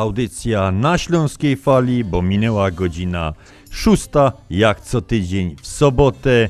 [0.00, 3.32] audycja na Śląskiej Fali, bo minęła godzina
[3.70, 6.48] szósta, jak co tydzień w sobotę.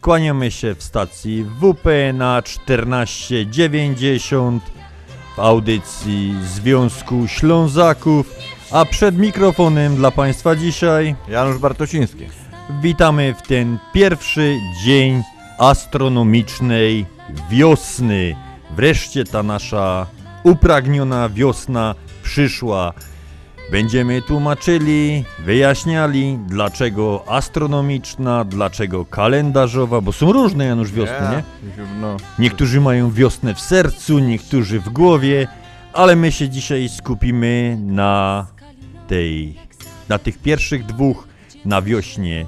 [0.00, 4.62] Kłaniamy się w stacji WP na 1490
[5.36, 8.34] w audycji Związku Ślązaków,
[8.70, 12.26] a przed mikrofonem dla Państwa dzisiaj Janusz Bartosiński.
[12.82, 15.22] Witamy w ten pierwszy dzień
[15.58, 17.06] astronomicznej
[17.50, 18.36] wiosny.
[18.76, 20.06] Wreszcie ta nasza
[20.42, 22.92] upragniona wiosna przyszła.
[23.70, 31.42] Będziemy tłumaczyli, wyjaśniali, dlaczego astronomiczna, dlaczego kalendarzowa, bo są różne Janusz wiosny, nie?
[32.00, 35.48] No, Niektórzy mają wiosnę w sercu, niektórzy w głowie,
[35.92, 38.46] ale my się dzisiaj skupimy na
[39.08, 39.56] tej,
[40.08, 41.28] na tych pierwszych dwóch,
[41.64, 42.46] na wiośnie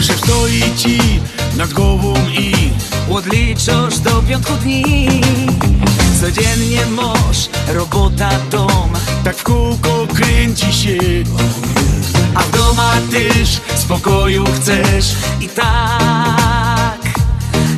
[0.00, 1.20] Szef stoi ci
[1.56, 2.70] nad głową i
[3.12, 5.08] Odliczasz do piątku dni.
[6.20, 8.92] Codziennie masz robota, dom
[9.24, 10.98] tak w kółko kręci się.
[12.34, 16.39] A doma też spokoju chcesz I tak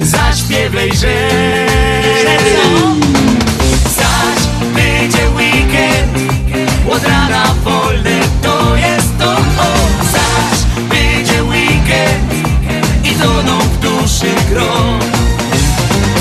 [0.04, 1.28] zaśpiewaj, że
[3.96, 4.43] Zaś
[4.75, 6.32] będzie weekend.
[6.90, 9.32] Od rana wolne to jest to.
[9.32, 9.72] O
[10.12, 10.58] Zaś
[10.88, 12.32] będzie weekend
[13.04, 14.99] I toną w duszy gro.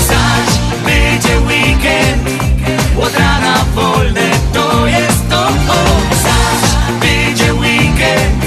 [0.08, 2.28] Zaś będzie weekend.
[3.02, 5.42] Od rana wolne to jest to.
[5.48, 5.84] O
[6.22, 6.70] Zaś
[7.00, 8.44] będzie weekend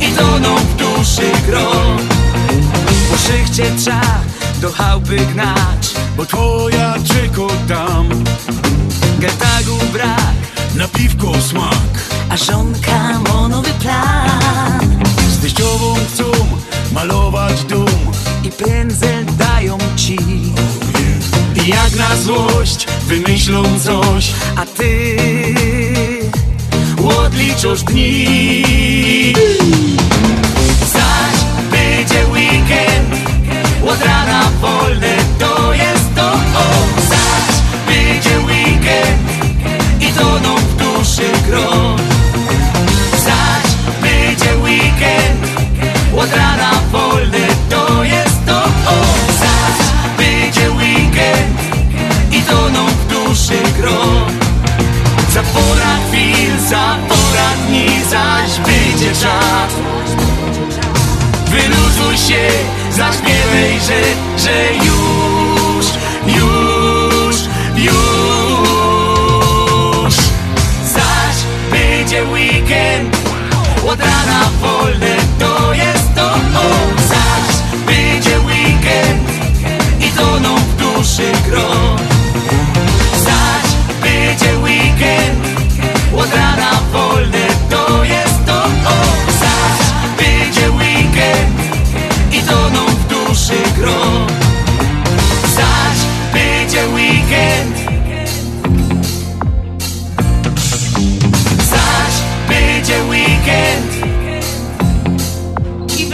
[0.00, 1.70] I toną w duszy gro.
[3.10, 4.27] Po szychcie trza
[4.60, 8.08] do chałupy gnać Bo twoja czeko tam
[9.18, 10.38] Getagu brak,
[10.74, 11.92] Na piwko smak.
[12.28, 15.04] A żonka ma nowy plan.
[15.30, 16.24] Z teściową chcą
[16.92, 18.12] malować dom.
[18.44, 20.18] I pędzel dają ci.
[21.64, 24.32] I jak na złość wymyślą coś.
[24.56, 25.16] A ty
[27.18, 28.64] odliczasz dni.
[30.92, 31.38] Zaś
[31.70, 33.14] będzie weekend
[33.88, 34.27] Od rana
[59.20, 59.72] czas
[61.50, 62.48] Wyluzuj się,
[62.90, 64.00] zaśpiewaj, że,
[64.38, 65.86] że już,
[66.26, 67.36] już,
[67.76, 67.96] już.
[70.84, 71.36] Zaś
[71.70, 73.16] będzie weekend,
[73.86, 75.17] od rana wolne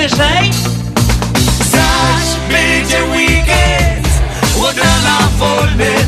[0.04, 0.50] I wyżej?
[1.58, 4.08] Zaś będzie weekend
[4.60, 6.03] Od rana wolne to jest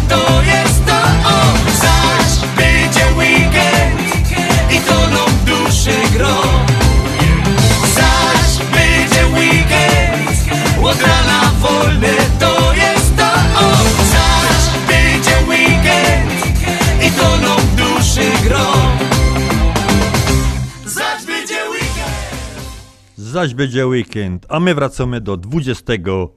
[23.37, 25.93] Zaś będzie weekend, a my wracamy do 20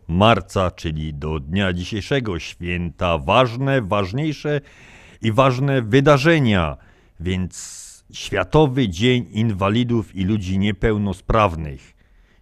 [0.08, 3.18] marca, czyli do dnia dzisiejszego święta.
[3.18, 4.62] Ważne, ważniejsze
[5.22, 6.78] i ważne wydarzenia,
[7.20, 11.96] więc Światowy Dzień Inwalidów i Ludzi Niepełnosprawnych.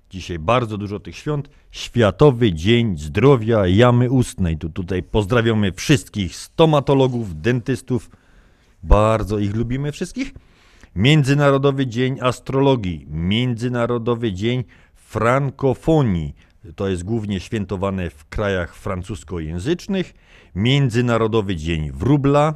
[0.10, 1.50] Dzisiaj bardzo dużo tych świąt.
[1.72, 4.58] Światowy Dzień Zdrowia Jamy Ustnej.
[4.58, 8.10] Tu tutaj pozdrawiamy wszystkich stomatologów, dentystów.
[8.84, 10.34] Bardzo ich lubimy wszystkich.
[10.98, 14.64] Międzynarodowy Dzień Astrologii, Międzynarodowy Dzień
[14.96, 16.36] Frankofonii,
[16.76, 20.14] to jest głównie świętowane w krajach francuskojęzycznych,
[20.56, 22.56] Międzynarodowy Dzień Wróbla,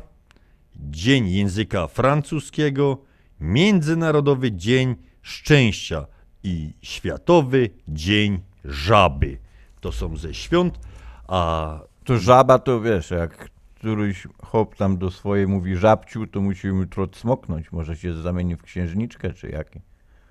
[0.76, 2.98] Dzień Języka Francuskiego,
[3.40, 6.06] Międzynarodowy Dzień Szczęścia
[6.44, 9.38] i Światowy Dzień Żaby.
[9.82, 10.80] To są ze świąt,
[11.28, 13.50] a To żaba to wiesz, jak
[13.82, 17.72] któryś chłop tam do swojej mówi żabciu, to musimy trot smoknąć.
[17.72, 19.80] Może się zamieni w księżniczkę, czy jaki.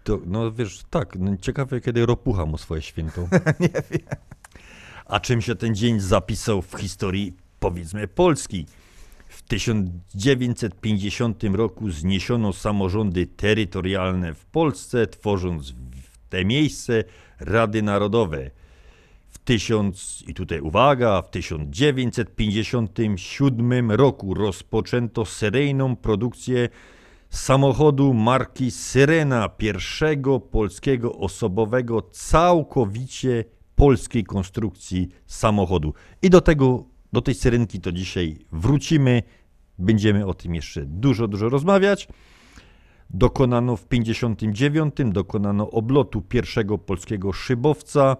[0.05, 3.29] To, no wiesz, tak, no, ciekawe kiedy ropucha mu swoje święto.
[3.61, 4.00] Nie wiem.
[5.06, 8.66] A czym się ten dzień zapisał w historii, powiedzmy, Polski?
[9.28, 17.04] W 1950 roku zniesiono samorządy terytorialne w Polsce, tworząc w te miejsce
[17.40, 18.50] Rady Narodowe.
[20.26, 26.68] I tutaj uwaga, w 1957 roku rozpoczęto seryjną produkcję
[27.30, 33.44] samochodu marki Syrena, pierwszego polskiego osobowego, całkowicie
[33.75, 35.94] polskiej konstrukcji samochodu.
[36.23, 39.23] I do tego, do tej syrenki to dzisiaj wrócimy.
[39.78, 42.09] Będziemy o tym jeszcze dużo, dużo rozmawiać.
[43.11, 48.16] Dokonano w 59 dokonano oblotu pierwszego polskiego szybowca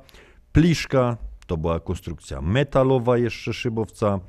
[0.53, 1.17] Pliszka.
[1.47, 4.21] To była konstrukcja metalowa jeszcze szybowca.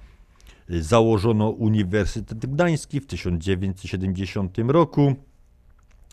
[0.70, 5.16] Założono Uniwersytet Gdański w 1970 roku.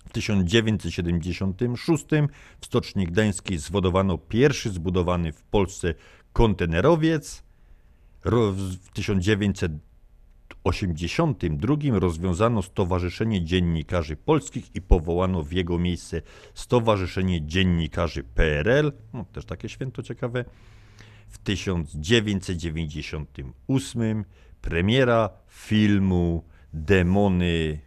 [0.08, 2.04] W 1976
[2.60, 5.94] w Stoczni Gdańskiej zwodowano pierwszy zbudowany w Polsce
[6.32, 7.42] kontenerowiec.
[8.24, 8.90] Ro- W
[10.48, 16.22] 1982 rozwiązano Stowarzyszenie Dziennikarzy Polskich i powołano w jego miejsce
[16.54, 18.92] Stowarzyszenie Dziennikarzy PRL.
[19.12, 20.44] No, też takie święto ciekawe.
[21.28, 24.24] W 1998
[24.60, 27.80] premiera filmu Demony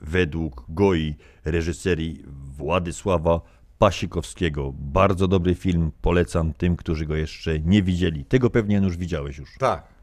[0.00, 2.22] według Goi reżyserii
[2.56, 3.40] Władysława
[3.78, 4.72] Pasikowskiego.
[4.78, 8.24] Bardzo dobry film, polecam tym, którzy go jeszcze nie widzieli.
[8.24, 9.58] Tego pewnie już widziałeś już.
[9.58, 9.93] Tak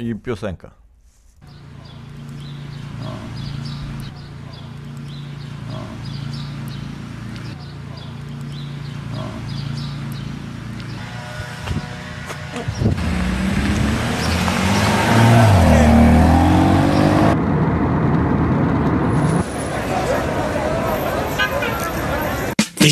[0.00, 0.70] i piosenka.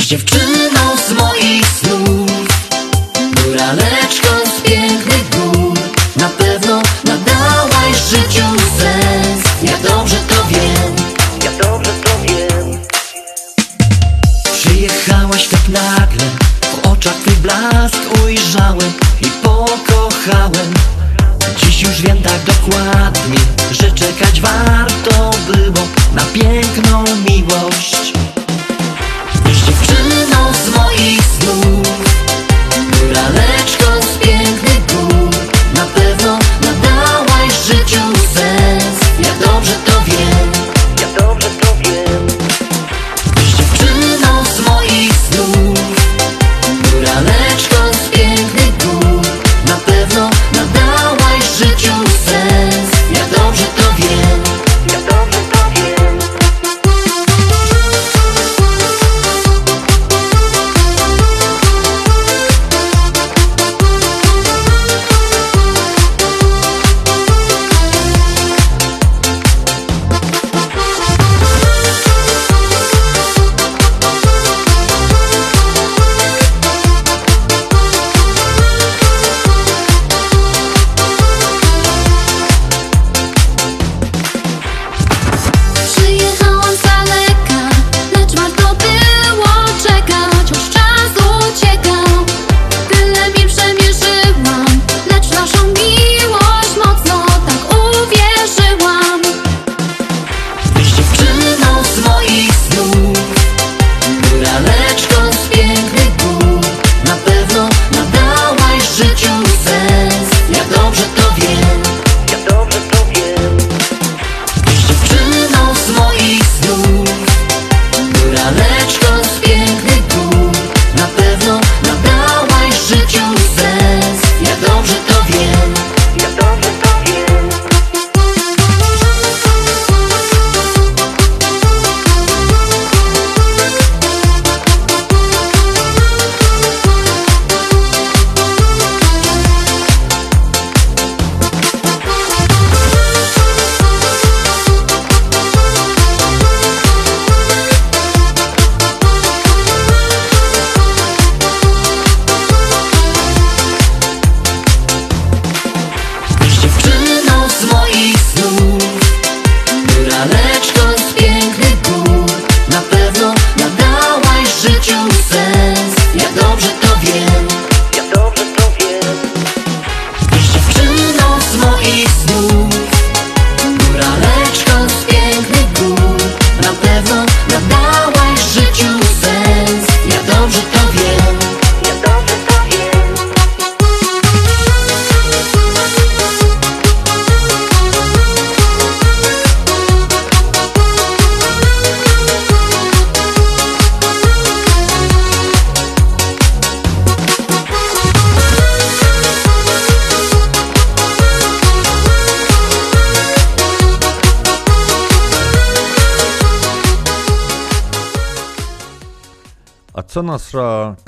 [0.09, 2.31] Dziewczyną z moich snów,
[3.35, 5.28] góraleczką z pięknych
[17.59, 20.75] blask ujrzałem I pokochałem.
[21.57, 23.39] Dziś już wiem tak dokładnie
[23.71, 28.13] Że czekać warto było Na piękną miłość.
[29.45, 31.89] Tyś dziewczyną z moich snów
[33.01, 35.31] Góraleczką z pięknych gór
[35.75, 38.01] Na pewno nadałaś życiu
[38.35, 38.99] sens.
[39.19, 39.98] Ja dobrze to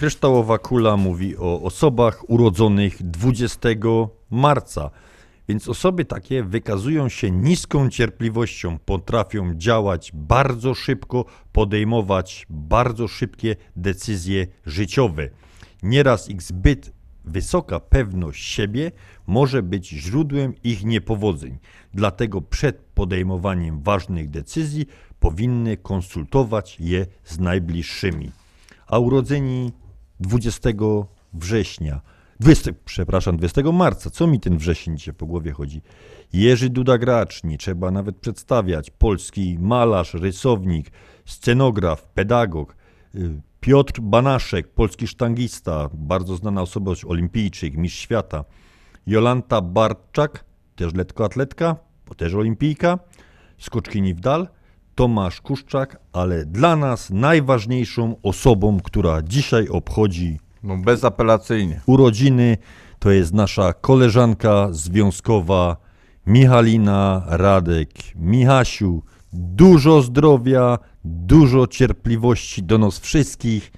[0.00, 3.68] kryształowa kula mówi o osobach urodzonych 20
[4.30, 4.90] marca?
[5.48, 14.46] Więc osoby takie wykazują się niską cierpliwością, potrafią działać bardzo szybko, podejmować bardzo szybkie decyzje
[14.66, 15.28] życiowe.
[15.82, 16.92] Nieraz ich zbyt
[17.24, 18.92] wysoka pewność siebie
[19.26, 21.58] może być źródłem ich niepowodzeń.
[21.94, 24.86] Dlatego przed podejmowaniem ważnych decyzji
[25.18, 28.30] powinny konsultować je z najbliższymi
[28.90, 29.72] a urodzeni
[30.20, 30.70] 20
[31.32, 32.00] września,
[32.40, 35.82] 20, przepraszam, 20 marca, co mi ten wrzesień dzisiaj po głowie chodzi?
[36.32, 40.90] Jerzy Duda Gracz, nie trzeba nawet przedstawiać, polski malarz, rysownik,
[41.24, 42.76] scenograf, pedagog,
[43.14, 48.44] y, Piotr Banaszek, polski sztangista, bardzo znana osobowość, olimpijczyk, mistrz świata,
[49.06, 50.44] Jolanta Barczak,
[50.76, 51.76] też lekkoatletka,
[52.08, 52.98] bo też olimpijka,
[53.58, 54.48] skoczkini w dal,
[55.00, 61.80] Tomasz Kuszczak, ale dla nas najważniejszą osobą, która dzisiaj obchodzi No bezapelacyjnie.
[61.86, 62.56] urodziny,
[62.98, 65.76] to jest nasza koleżanka związkowa
[66.26, 67.90] Michalina Radek.
[68.16, 69.02] Michasiu,
[69.32, 73.72] dużo zdrowia, dużo cierpliwości do nas wszystkich,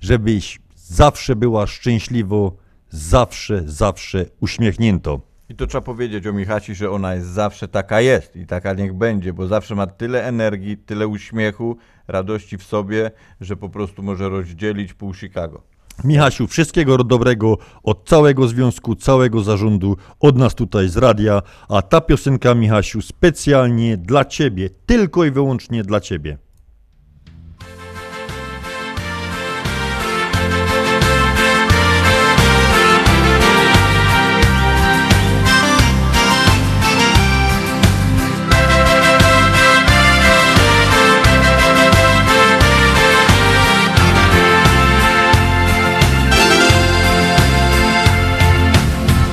[0.00, 2.56] żebyś zawsze była szczęśliwo,
[2.90, 5.20] zawsze, zawsze uśmiechnięto.
[5.48, 8.94] I to trzeba powiedzieć o Michasi, że ona jest zawsze taka jest i taka niech
[8.94, 11.76] będzie, bo zawsze ma tyle energii, tyle uśmiechu,
[12.08, 13.10] radości w sobie,
[13.40, 15.62] że po prostu może rozdzielić pół Chicago.
[16.04, 22.00] Michasiu, wszystkiego dobrego od całego związku, całego zarządu, od nas tutaj z radia, a ta
[22.00, 26.38] piosenka, Michasiu, specjalnie dla Ciebie, tylko i wyłącznie dla Ciebie.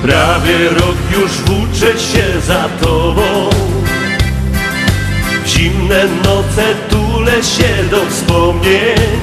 [0.04, 3.50] Prawie rok już włóczę się za tobą.
[5.44, 9.20] W Zimne noce tulę się do wspomnień.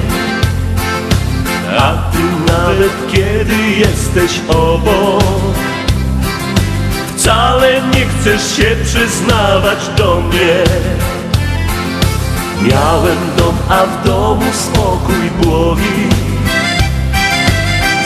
[1.78, 5.24] A ty nawet kiedy jesteś obok
[7.16, 10.64] Wcale nie chcesz się przyznawać do mnie.
[12.62, 16.08] Miałem dom, a w domu spokój błogi.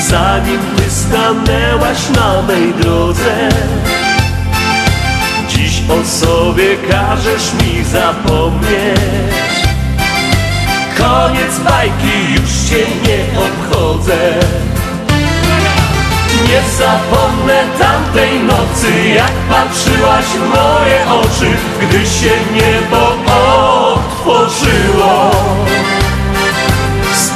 [0.09, 3.49] Zanim ty stanęłaś na mej drodze.
[5.49, 9.57] Dziś o sobie każesz mi zapomnieć.
[10.99, 14.35] Koniec bajki, już cię nie obchodzę.
[16.49, 23.17] Nie zapomnę tamtej nocy Jak patrzyłaś w moje oczy Gdy się niebo
[23.95, 25.31] otworzyło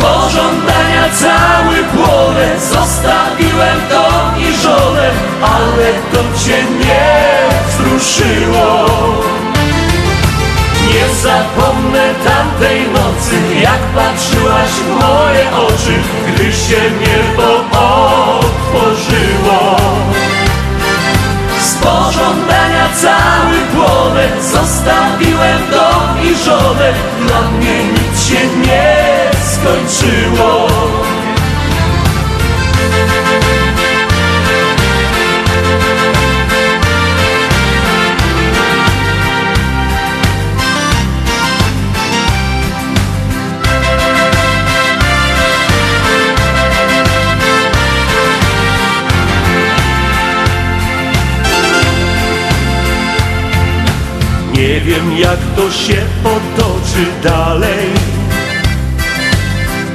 [0.00, 5.10] pożądania cały płonę Zostawiłem dom i żonę
[5.42, 7.20] Ale to cię nie
[7.68, 8.86] wzruszyło.
[10.86, 15.94] Nie zapomnę tamtej nocy Jak patrzyłaś w moje oczy
[16.28, 17.48] Gdy się niebo
[18.40, 19.76] otworzyło.
[21.60, 30.68] Z pożądania cały płonek Zostawiłem dom i żonę Dla mnie nic się nie skończyło.
[54.54, 57.99] Nie wiem jak to się potoczy dalej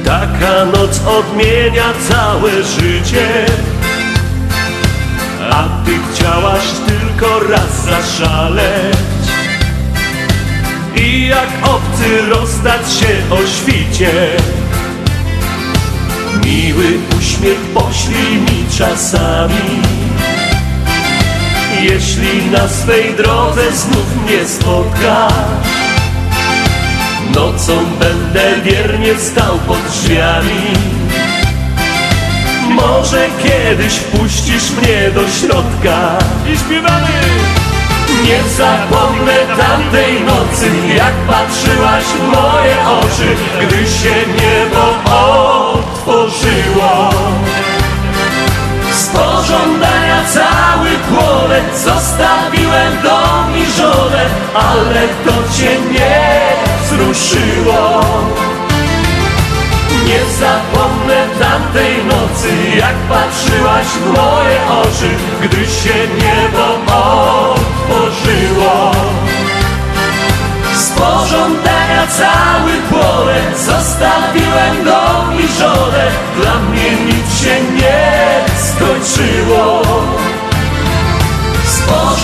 [0.06, 3.46] Taka noc odmienia całe życie.
[5.50, 8.96] A ty chciałaś tylko raz zaszaleć.
[10.96, 14.12] I jak obcy rozstać się o świcie.
[16.44, 16.86] Miły
[17.18, 19.82] uśmiech poślij mi czasami.
[21.82, 25.85] Jeśli na swej drodze znów mnie spotkasz
[27.36, 30.62] Nocą będę wiernie stał pod drzwiami.
[32.70, 36.18] Może kiedyś wpuścisz mnie do środka.
[36.52, 37.08] I śpiewamy!
[38.24, 44.84] Nie zapomnę tamtej nocy Jak patrzyłaś w moje oczy Gdy się niebo
[45.74, 47.10] otworzyło.
[49.16, 49.85] Cały
[51.84, 56.20] Zostawiłem dom i żonę Ale to cię nie
[56.82, 58.04] wzruszyło.
[60.06, 65.10] Nie zapomnę tamtej nocy Jak patrzyłaś w moje oczy
[65.42, 66.66] Gdy się niebo
[67.54, 68.92] otworzyło.
[70.74, 76.06] Z pożądania cały płonek Zostawiłem dom i żonę.
[76.36, 78.16] Dla mnie nic się nie
[78.56, 79.82] skończyło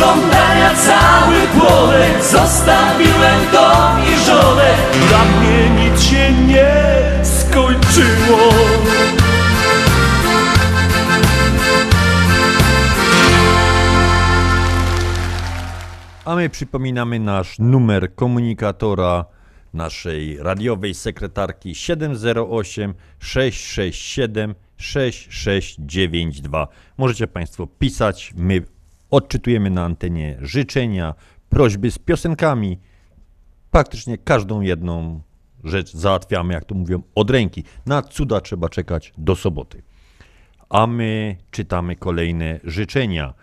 [0.03, 4.75] pożądania cały płonek Zostawiłem dom i żonę
[5.09, 6.73] Dla mnie nic się nie
[7.23, 8.38] skończyło
[16.25, 19.25] A my przypominamy nasz numer komunikatora
[19.75, 26.69] naszej radiowej sekretarki 708 667 6692.
[26.99, 28.62] Możecie Państwo pisać, my
[29.12, 31.14] odczytujemy na antenie życzenia,
[31.48, 32.79] prośby z piosenkami.
[33.70, 35.20] Praktycznie każdą jedną
[35.64, 37.64] rzecz załatwiamy, jak to mówią, od ręki.
[37.87, 39.83] Na cuda trzeba czekać do soboty.
[40.68, 43.35] A my czytamy kolejne życzenia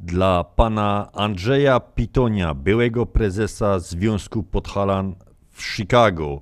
[0.00, 5.14] dla pana Andrzeja Pitonia, byłego prezesa Związku Podhalan
[5.50, 6.40] w Chicago,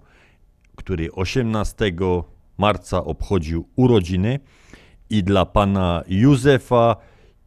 [0.76, 1.92] który 18
[2.58, 4.40] marca obchodził urodziny
[5.10, 6.96] i dla pana Józefa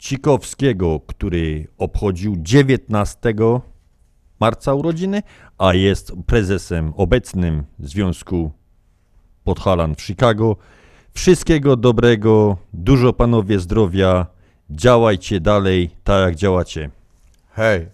[0.04, 3.34] Cikowskiego, który obchodził 19
[4.40, 5.22] marca urodziny,
[5.58, 8.52] a jest prezesem obecnym Związku
[9.44, 10.58] Podhalan w Chicago.
[11.14, 14.26] Wszystkiego dobrego, dużo panowie zdrowia,
[14.70, 16.90] działajcie dalej tak jak działacie.
[17.50, 17.88] Hej!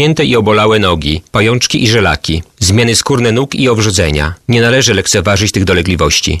[0.00, 4.34] spuchnięte i obolałe nogi, pajączki i żelaki, zmiany skórne nóg i obrzucenia.
[4.48, 6.40] Nie należy lekceważyć tych dolegliwości.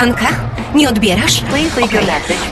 [0.00, 0.28] Anka,
[0.74, 1.42] nie odbierasz?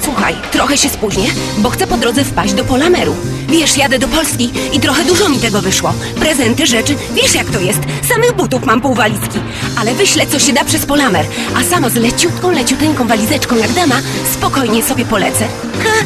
[0.05, 3.15] Słuchaj, trochę się spóźnię, bo chcę po drodze wpaść do Polameru.
[3.49, 5.95] Wiesz, jadę do Polski i trochę dużo mi tego wyszło.
[6.21, 7.81] Prezenty, rzeczy, wiesz jak to jest.
[8.09, 9.39] Samych butów mam pół walizki.
[9.81, 11.27] Ale wyślę, co się da przez Polamer.
[11.57, 14.01] A sama z leciutką, leciuteńką walizeczką jak dama,
[14.33, 15.49] spokojnie sobie polecę.
[15.85, 16.05] Ha,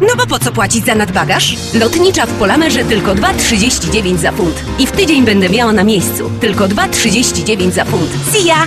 [0.00, 1.56] no bo po co płacić za nadbagaż?
[1.74, 4.62] Lotnicza w Polamerze tylko 2,39 za funt.
[4.78, 6.30] I w tydzień będę miała na miejscu.
[6.40, 8.10] Tylko 2,39 za funt.
[8.32, 8.66] See ya!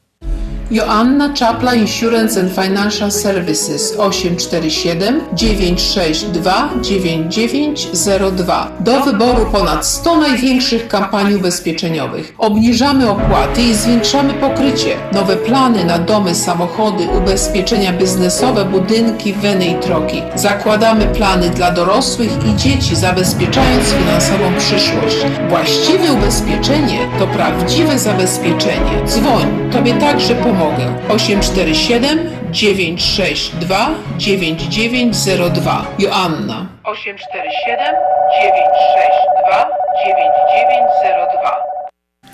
[0.71, 8.71] Joanna Czapla Insurance and Financial Services 847 962 9902.
[8.79, 12.33] Do wyboru ponad 100 największych kampanii ubezpieczeniowych.
[12.37, 14.95] Obniżamy opłaty i zwiększamy pokrycie.
[15.13, 20.21] Nowe plany na domy, samochody, ubezpieczenia biznesowe, budynki, weny i troki.
[20.35, 25.17] Zakładamy plany dla dorosłych i dzieci, zabezpieczając finansową przyszłość.
[25.49, 29.05] Właściwe ubezpieczenie to prawdziwe zabezpieczenie.
[29.05, 30.93] Dzwoń, tobie także pomogę.
[31.09, 37.95] 847 962 9902 Joanna 847
[38.41, 39.67] 962
[40.05, 41.63] 9902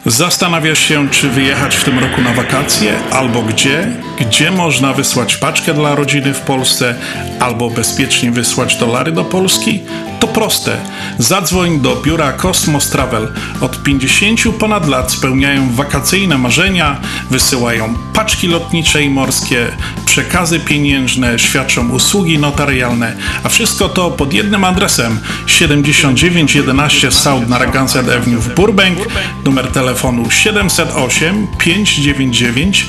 [0.05, 3.87] Zastanawiasz się, czy wyjechać w tym roku na wakacje, albo gdzie?
[4.19, 6.95] Gdzie można wysłać paczkę dla rodziny w Polsce,
[7.39, 9.79] albo bezpiecznie wysłać dolary do Polski?
[10.19, 10.77] To proste.
[11.17, 13.33] Zadzwoń do biura Cosmos Travel.
[13.61, 19.67] Od 50 ponad lat spełniają wakacyjne marzenia, wysyłają paczki lotnicze i morskie,
[20.05, 28.41] przekazy pieniężne, świadczą usługi notarialne, a wszystko to pod jednym adresem 7911 South Narragansett Avenue
[28.41, 28.97] w Burbank,
[29.45, 32.85] numer telefonu 708 599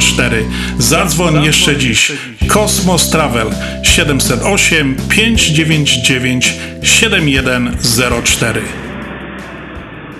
[0.00, 0.44] 7104.
[0.78, 2.12] Zadzwoń jeszcze dziś.
[2.48, 3.50] Cosmos Travel
[3.82, 8.62] 708 599 7104.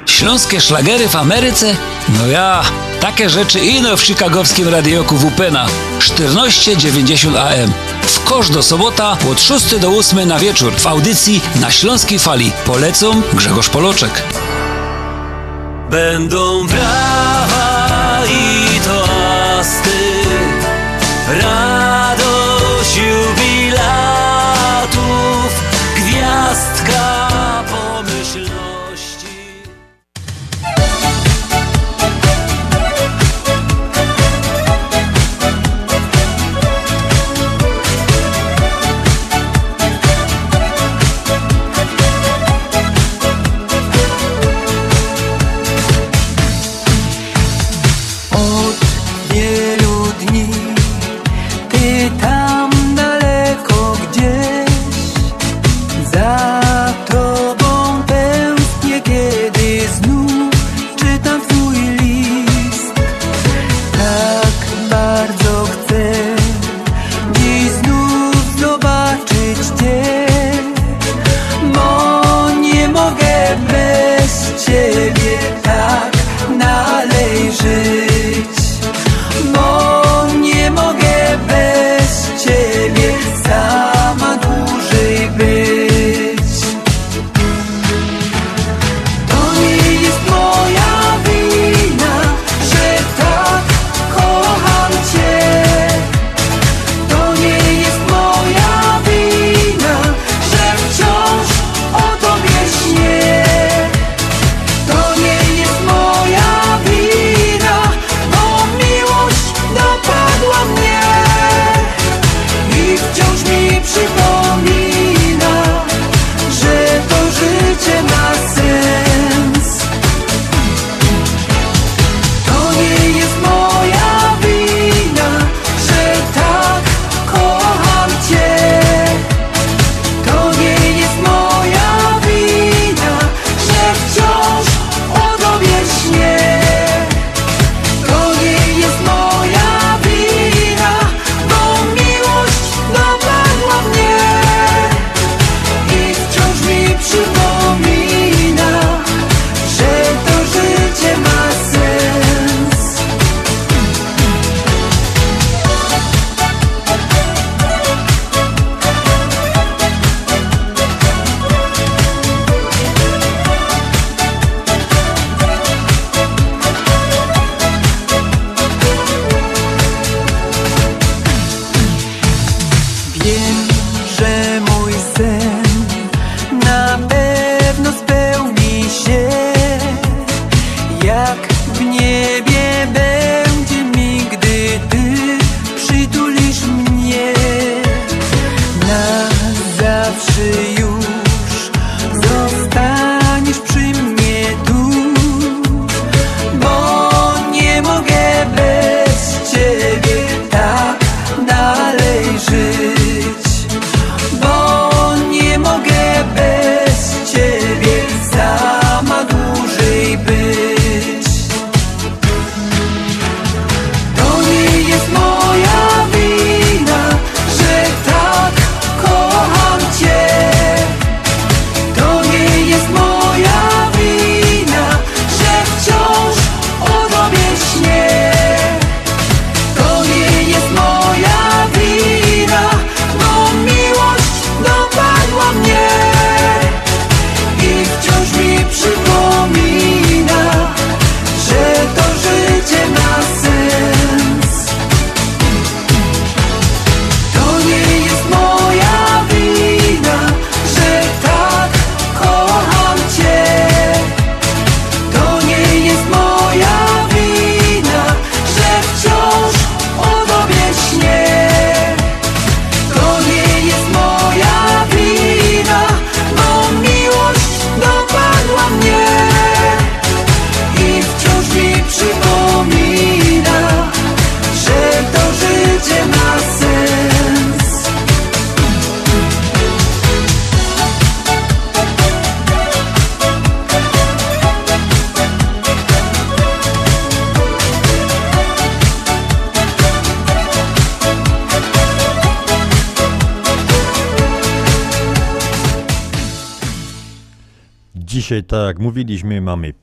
[0.06, 1.76] Śląskie szlagery w Ameryce?
[2.08, 2.62] No ja,
[3.00, 5.66] takie rzeczy ino w chicagowskim radioku WPNA
[5.98, 7.72] 1490 AM.
[8.02, 12.52] W kosz do sobota od 6 do 8 na wieczór w audycji na Śląskiej Fali.
[12.64, 14.22] Polecą Grzegorz Poloczek.
[15.90, 17.69] Będą brawa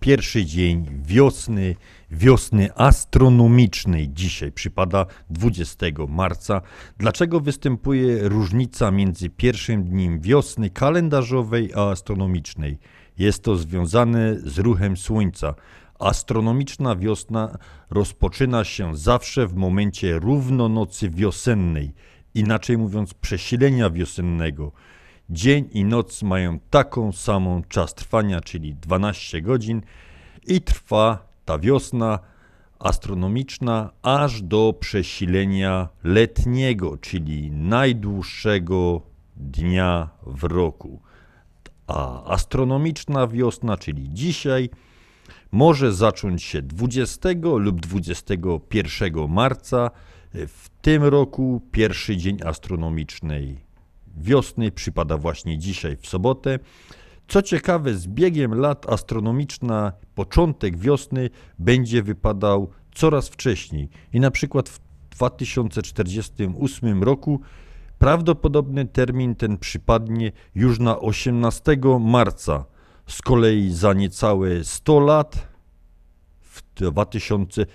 [0.08, 1.76] pierwszy dzień wiosny,
[2.12, 4.10] wiosny astronomicznej.
[4.14, 6.62] Dzisiaj przypada 20 marca.
[6.98, 12.78] Dlaczego występuje różnica między pierwszym dniem wiosny kalendarzowej a astronomicznej?
[13.18, 15.56] Jest to związane z ruchem Słońca.
[16.00, 17.58] Astronomiczna wiosna
[17.90, 21.94] rozpoczyna się zawsze w momencie równonocy wiosennej,
[22.34, 24.72] inaczej mówiąc przesilenia wiosennego.
[25.30, 29.82] Dzień i noc mają taką samą czas trwania, czyli 12 godzin
[30.48, 32.20] i trwa ta wiosna
[32.80, 39.02] astronomiczna aż do przesilenia letniego, czyli najdłuższego
[39.36, 41.02] dnia w roku.
[41.88, 44.70] A astronomiczna wiosna, czyli dzisiaj,
[45.52, 49.92] może zacząć się 20 lub 21 marca.
[50.34, 53.67] W tym roku pierwszy dzień astronomicznej
[54.18, 56.60] wiosny przypada właśnie dzisiaj w sobotę.
[57.28, 64.70] Co ciekawe, z biegiem lat astronomiczna początek wiosny będzie wypadał coraz wcześniej i na przykład
[64.70, 67.42] w 2048 roku
[68.00, 72.66] prawdopodobny termin ten przypadnie już na 18 marca.
[73.08, 75.48] Z kolei za niecałe 100 lat
[76.58, 77.66] w 2000,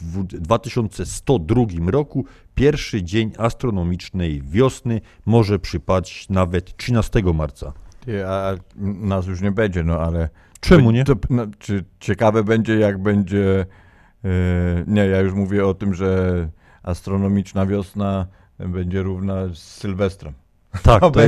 [0.00, 2.24] 2102 roku
[2.54, 7.72] pierwszy dzień astronomicznej wiosny może przypaść nawet 13 marca.
[8.04, 10.28] Ty, a nas już nie będzie, no ale...
[10.60, 11.04] Czemu nie?
[11.04, 13.66] To, no, czy ciekawe będzie, jak będzie...
[14.24, 14.28] e,
[14.86, 16.48] nie, ja już mówię o tym, że
[16.82, 18.26] astronomiczna wiosna
[18.58, 20.32] będzie równa z Sylwestrem.
[20.82, 21.20] Tak, to, to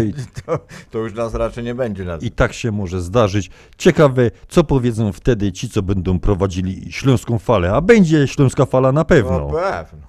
[0.47, 0.59] to,
[0.91, 2.05] to już nas raczej nie będzie.
[2.05, 3.51] Na I tak się może zdarzyć.
[3.79, 7.73] Ciekawe, co powiedzą wtedy ci, co będą prowadzili śląską falę.
[7.73, 9.39] A będzie śląska fala na pewno.
[9.39, 10.07] No pewno.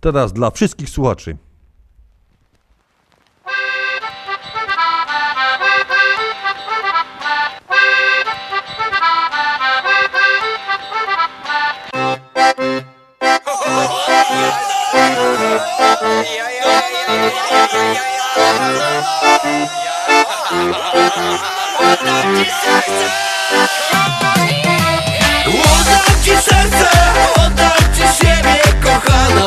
[0.00, 1.36] Teraz dla wszystkich słuchaczy.
[25.48, 26.90] Oddam ci serce,
[27.36, 29.46] oddam ci siebie kochana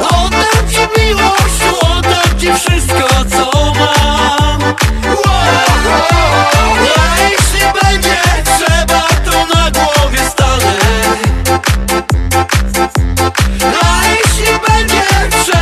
[0.00, 3.44] Oddam ci miłość, oddam ci wszystko co
[3.78, 4.60] mam
[6.96, 10.74] A jeśli będzie trzeba to na głowie stanę.
[13.82, 15.02] A jeśli będzie
[15.44, 15.57] trzeba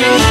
[0.00, 0.29] tobie tą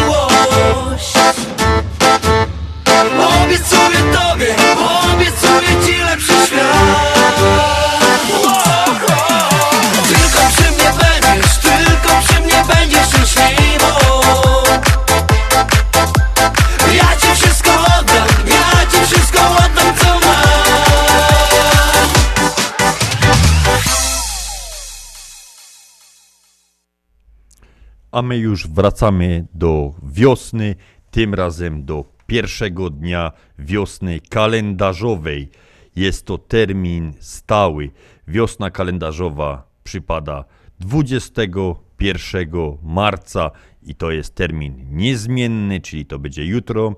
[28.38, 30.76] Już wracamy do wiosny,
[31.12, 35.50] tym razem do pierwszego dnia wiosny kalendarzowej.
[35.96, 37.92] Jest to termin stały.
[38.28, 40.46] Wiosna kalendarzowa przypada
[40.80, 43.52] 21 marca
[43.84, 46.96] i to jest termin niezmienny, czyli to będzie jutro.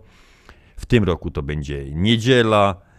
[0.75, 2.90] W tym roku to będzie niedziela.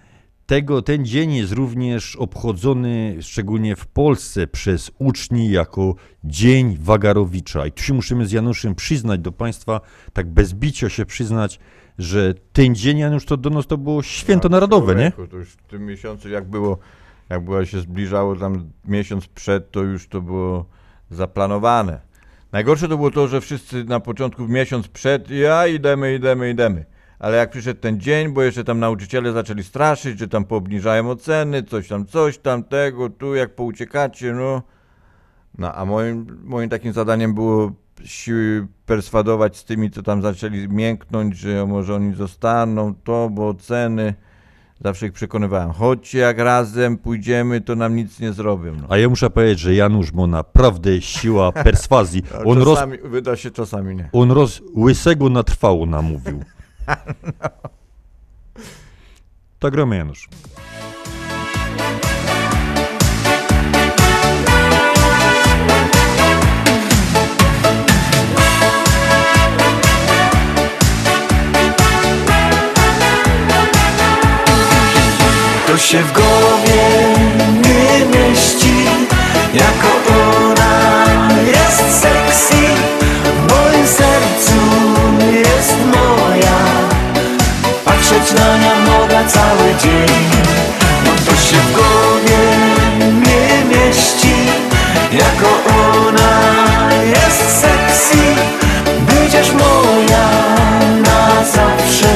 [0.47, 7.67] Tego, ten dzień jest również obchodzony, szczególnie w Polsce, przez uczni jako Dzień Wagarowicza.
[7.67, 9.81] I tu się musimy z Januszem przyznać do Państwa,
[10.13, 11.61] tak bez bicia się przyznać,
[11.99, 15.13] że ten dzień, Janusz, to do nas to było święto narodowe, nie?
[15.31, 16.79] To już w tym miesiącu, jak było,
[17.29, 20.67] jak było się zbliżało tam miesiąc przed, to już to było
[21.11, 22.01] zaplanowane.
[22.53, 26.85] Najgorsze to było to, że wszyscy na początku, miesiąc przed, ja idziemy, idziemy, idziemy.
[27.23, 31.63] Ale jak przyszedł ten dzień, bo jeszcze tam nauczyciele zaczęli straszyć, że tam poobniżają oceny,
[31.63, 34.63] coś tam, coś tam, tego, tu jak pouciekacie, no.
[35.59, 37.73] No a moim, moim takim zadaniem było
[38.05, 44.15] siły perswadować z tymi, co tam zaczęli mięknąć, że może oni zostaną, to, bo oceny.
[44.85, 45.73] Zawsze ich przekonywałem.
[45.73, 48.75] Chodźcie, jak razem pójdziemy, to nam nic nie zrobią.
[48.75, 48.87] No.
[48.89, 52.23] A ja muszę powiedzieć, że Janusz ma naprawdę siła perswazji.
[52.45, 54.09] On, roz, czasami, Wyda się czasami nie.
[54.13, 56.43] on roz, łysego na trwało namówił.
[59.59, 60.29] Tak gramy, Janusz.
[75.67, 77.15] To się w głowie
[77.65, 78.85] nie mieści
[79.55, 79.89] Jako
[80.51, 81.05] ona
[81.47, 82.55] jest sexy
[83.25, 84.61] W moim sercu
[85.33, 86.12] jest moja
[88.23, 90.31] Patrzeć na nią mogę cały dzień.
[91.05, 92.39] No to się w głowie
[93.03, 94.35] nie mieści.
[95.13, 98.19] Jako ona jest sexy.
[99.07, 100.29] Będziesz moja
[101.03, 102.15] na zawsze.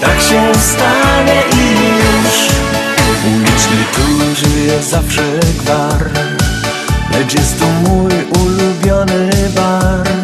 [0.00, 2.48] Tak się stanie i już.
[3.26, 5.22] Uliczny tu żyje zawsze
[5.58, 6.10] gwar.
[7.12, 10.17] Lecz jest to mój ulubiony bar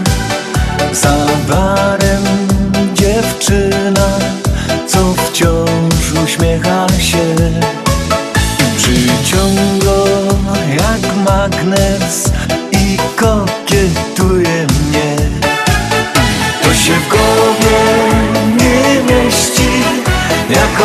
[20.50, 20.84] Jako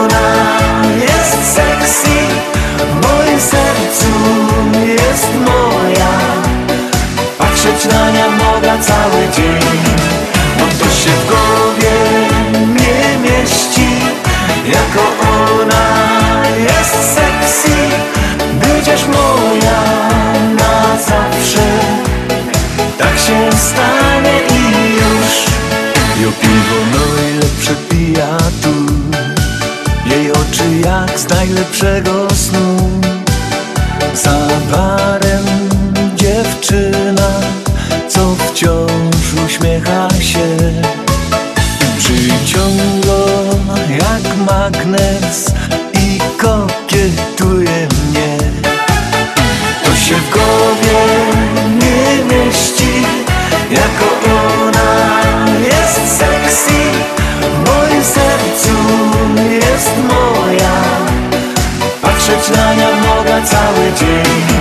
[0.00, 0.58] ona
[1.00, 2.18] jest sexy
[2.78, 4.12] W moim sercu
[4.86, 6.08] jest moja.
[7.38, 9.61] Patrzeć na nią mogę cały dzień
[31.16, 32.90] z najlepszego snu.
[34.14, 35.44] Za barem
[36.14, 37.40] dziewczyna
[38.08, 40.46] Co wciąż uśmiecha się.
[41.98, 43.22] Przyciąga
[43.88, 45.52] jak magnes
[63.92, 64.51] mogę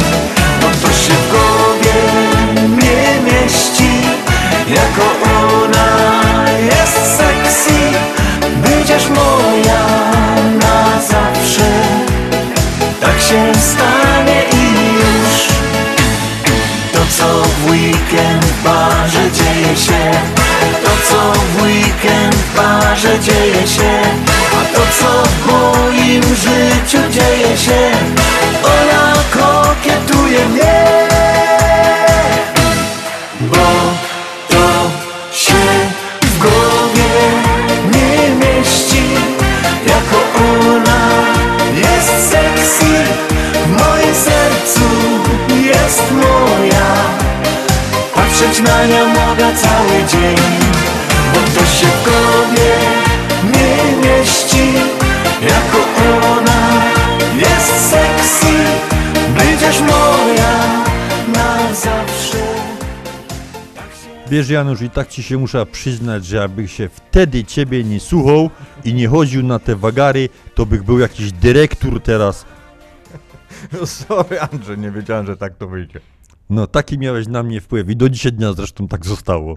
[18.12, 20.12] weekend barze dzieje się.
[20.84, 24.01] To co w weekend barze dzieje się.
[24.62, 27.91] A to co w moim życiu dzieje się.
[28.64, 31.01] Ona kokietuje mnie
[48.41, 50.35] Patrzeć na nią mogę cały dzień
[51.33, 52.75] Bo to się w głowie
[53.43, 54.73] nie mieści
[55.41, 55.77] Jako
[56.31, 56.83] ona
[57.35, 58.53] jest sexy
[59.37, 60.83] Będziesz moja
[61.33, 62.37] na zawsze
[64.29, 68.49] Wiesz Janusz, i tak ci się muszę przyznać, że jakbym się wtedy ciebie nie słuchał
[68.83, 72.45] i nie chodził na te wagary, to bych był jakiś dyrektor teraz.
[73.73, 75.99] No sorry Andrzej, nie wiedziałem, że tak to wyjdzie.
[76.51, 79.55] No taki miałeś na mnie wpływ i do dzisiaj dnia zresztą tak zostało.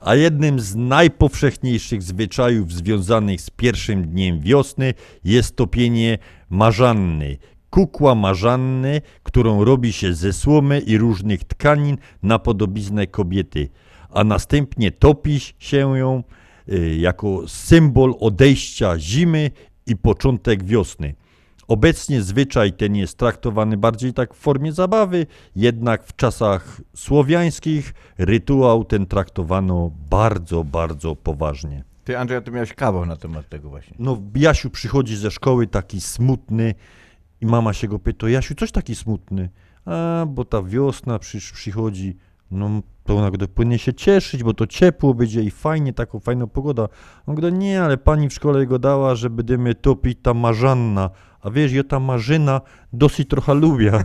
[0.00, 4.94] A jednym z najpowszechniejszych zwyczajów związanych z pierwszym dniem wiosny
[5.24, 6.18] jest topienie
[6.50, 7.36] marzanny.
[7.70, 13.68] Kukła marzanny, którą robi się ze słomy i różnych tkanin na podobiznę kobiety,
[14.10, 16.22] a następnie topi się ją
[16.68, 19.50] y, jako symbol odejścia zimy
[19.86, 21.14] i początek wiosny.
[21.68, 28.84] Obecnie zwyczaj ten jest traktowany bardziej tak w formie zabawy, jednak w czasach słowiańskich rytuał
[28.84, 31.84] ten traktowano bardzo, bardzo poważnie.
[32.04, 33.96] Ty Andrzej, ty miałeś kawał na temat tego właśnie.
[33.98, 36.74] No, Jasiu przychodzi ze szkoły taki smutny
[37.40, 39.50] i mama się go pyta, Jasiu, coś taki smutny?
[39.84, 42.16] A, bo ta wiosna przecież przychodzi,
[42.50, 42.70] no
[43.04, 46.88] to ona go powinien się cieszyć, bo to ciepło będzie i fajnie, taką fajną pogoda.
[47.26, 51.10] On go nie, ale pani w szkole go dała, że będziemy topić ta marzanna,
[51.42, 52.60] a wiesz, ja ta marzyna
[52.92, 53.92] dosyć trochę lubię.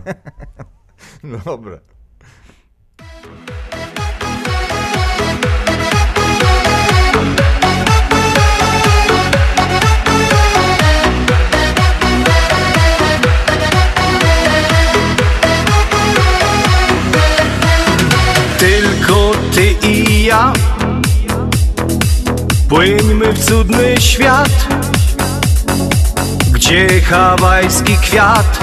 [1.22, 1.78] No dobra.
[18.58, 20.52] Tylko ty i ja
[22.68, 24.66] Płyńmy w cudny świat
[26.52, 28.58] Gdzie hawajski kwiat?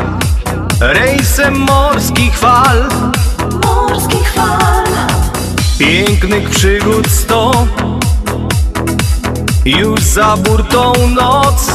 [0.80, 2.90] Rejsem morskich fal
[3.66, 4.84] Morskich fal
[5.78, 7.68] Pięknych przygód sto.
[9.66, 11.72] Już za burtą noc.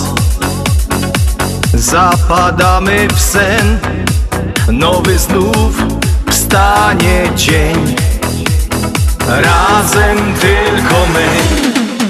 [1.74, 3.78] Zapadamy w sen.
[4.72, 5.82] Nowy znów
[6.30, 7.95] wstanie dzień.
[9.28, 11.26] Razem tylko my.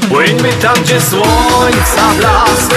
[0.08, 2.74] Płyńmy tam, gdzie słońca blask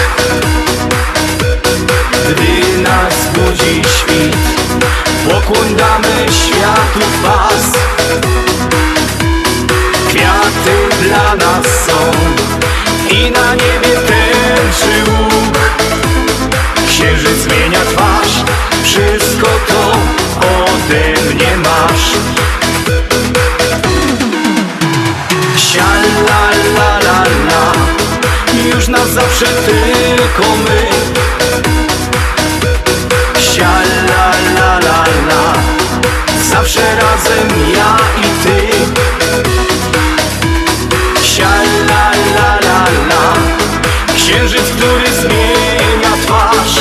[2.12, 4.38] Gdy nas budzi świt
[5.30, 7.80] Pokłon damy światu pas
[10.08, 12.12] Kwiaty dla nas są
[13.10, 15.58] I na niebie tęczy łuk.
[16.88, 18.44] Księżyc zmienia twarz
[18.84, 19.92] Wszystko to
[20.40, 22.12] ode mnie masz.
[25.58, 25.86] Sia
[26.28, 27.74] la la la la.
[28.76, 30.89] Już na zawsze tylko my
[36.60, 38.58] Zawsze razem ja i ty.
[41.24, 41.50] Sia
[41.90, 43.34] la la la la.
[44.16, 46.76] Księżyc, który zmienia twarz.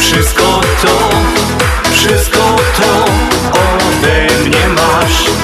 [0.00, 1.10] Wszystko to,
[1.92, 3.04] wszystko to
[3.52, 5.39] ode mnie masz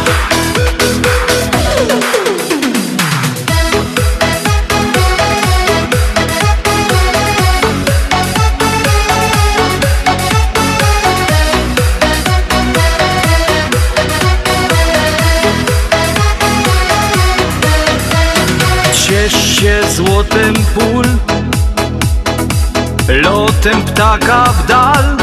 [23.67, 25.17] Lotem ptaka w dal.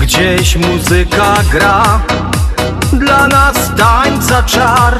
[0.00, 2.00] Gdzieś muzyka gra
[2.92, 4.98] Dla nas tańca czar.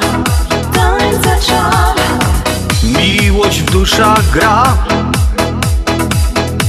[0.74, 1.96] Tańca czar.
[2.82, 4.76] Miłość w duszach gra.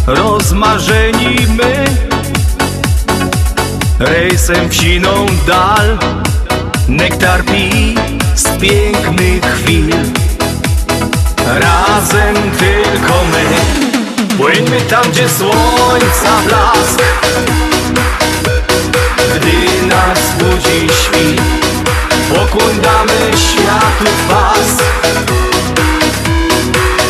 [0.07, 1.85] Rozmarzeni my
[3.99, 5.97] Rejsem w siną dal.
[6.87, 7.95] Nektar pi
[8.35, 9.95] z pięknych chwil.
[11.45, 13.86] Razem tylko my
[14.37, 17.01] Płyńmy tam, gdzie słońca blask.
[19.35, 21.41] Gdy nas budzi świt
[22.29, 24.77] Pokłon damy światu pas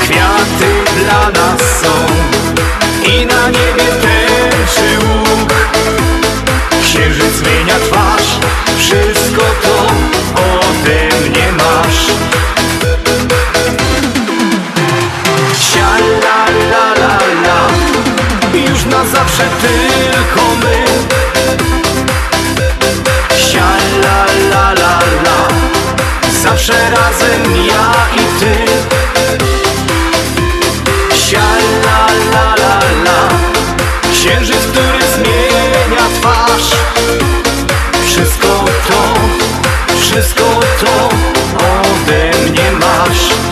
[0.02, 1.94] Kwiaty dla nas są
[3.12, 5.54] I na niebie tęczy łuk.
[6.84, 8.40] Księżyc zmienia twarz
[8.78, 9.88] Wszystko to
[10.42, 12.27] ode mnie masz
[19.38, 20.86] zawsze tylko my.
[23.38, 23.70] Sia
[24.04, 25.48] la la la la.
[26.44, 28.56] Zawsze razem ja i ty.
[31.18, 31.48] Sia
[31.86, 33.30] la la la la.
[34.14, 36.72] Księżyc, który zmienia twarz.
[38.06, 39.14] Wszystko to
[40.00, 41.10] wszystko to
[41.58, 43.47] ode mnie masz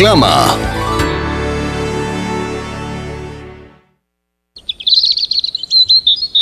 [0.00, 0.56] Reklama.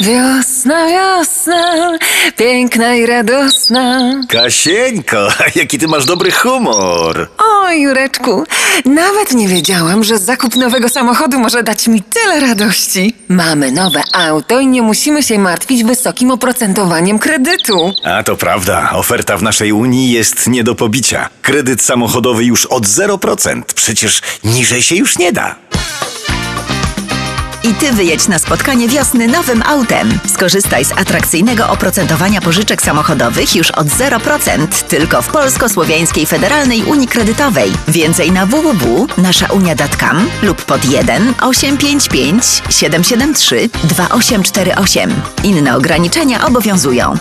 [0.01, 1.99] Wiosna, wiosna,
[2.37, 4.13] piękna i radosna.
[4.29, 5.29] Kasieńko,
[5.61, 7.29] jaki ty masz dobry humor.
[7.39, 8.45] O, Jureczku,
[8.85, 13.15] nawet nie wiedziałam, że zakup nowego samochodu może dać mi tyle radości.
[13.29, 17.93] Mamy nowe auto i nie musimy się martwić wysokim oprocentowaniem kredytu.
[18.05, 21.29] A to prawda, oferta w naszej Unii jest nie do pobicia.
[21.43, 23.63] Kredyt samochodowy już od 0%.
[23.75, 25.55] Przecież niżej się już nie da.
[27.81, 30.19] Ty wyjedź na spotkanie wiosny nowym autem.
[30.27, 37.73] Skorzystaj z atrakcyjnego oprocentowania pożyczek samochodowych już od 0% tylko w Polsko-Słowiańskiej Federalnej Unii Kredytowej.
[37.89, 45.15] Więcej na www.naszaunia.com lub pod 1 855 773 2848.
[45.45, 47.19] Inne ograniczenia obowiązują.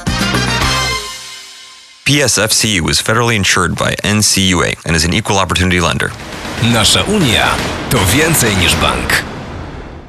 [2.04, 6.12] PSFCU is federally insured by NCUA and is an equal opportunity lender.
[6.64, 7.48] Nasza Unia
[7.90, 9.27] to więcej niż bank.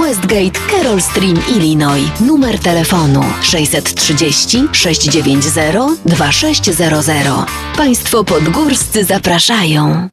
[0.00, 2.20] Westgate, Carroll Stream, Illinois.
[2.20, 7.46] Numer telefonu 630 690 2600.
[7.76, 10.08] Państwo podgórscy zapraszają.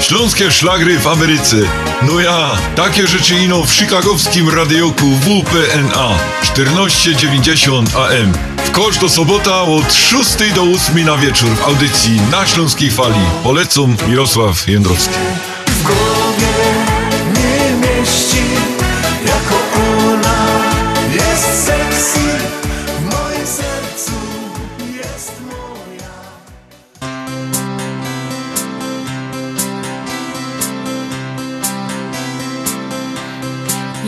[0.00, 1.56] Śląskie szlagry w Ameryce.
[2.02, 8.32] No ja, takie rzeczy ino w chicagowskim radioku WPNA 1490 AM.
[8.64, 13.20] W kosz do sobota od 6 do 8 na wieczór w audycji na Śląskiej Fali.
[13.42, 15.14] Polecam Mirosław Jędrowski.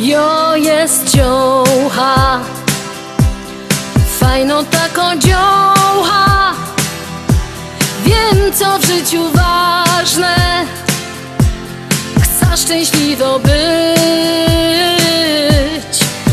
[0.07, 2.41] Jo jest dziołcha
[4.21, 6.55] Fajno tako dziołcha.
[8.05, 10.37] Wiem co w życiu ważne.
[12.23, 13.53] Chcę szczęśliwo być.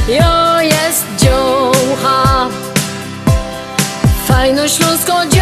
[0.07, 2.47] Jo jest dziołcha.
[4.27, 5.32] Fajno śląsko dziołcha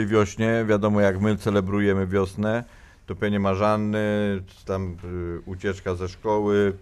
[0.00, 0.64] tej wiośnie.
[0.68, 2.64] Wiadomo, jak my celebrujemy wiosnę,
[3.06, 6.72] to pewnie marzanny, tam y, ucieczka ze szkoły,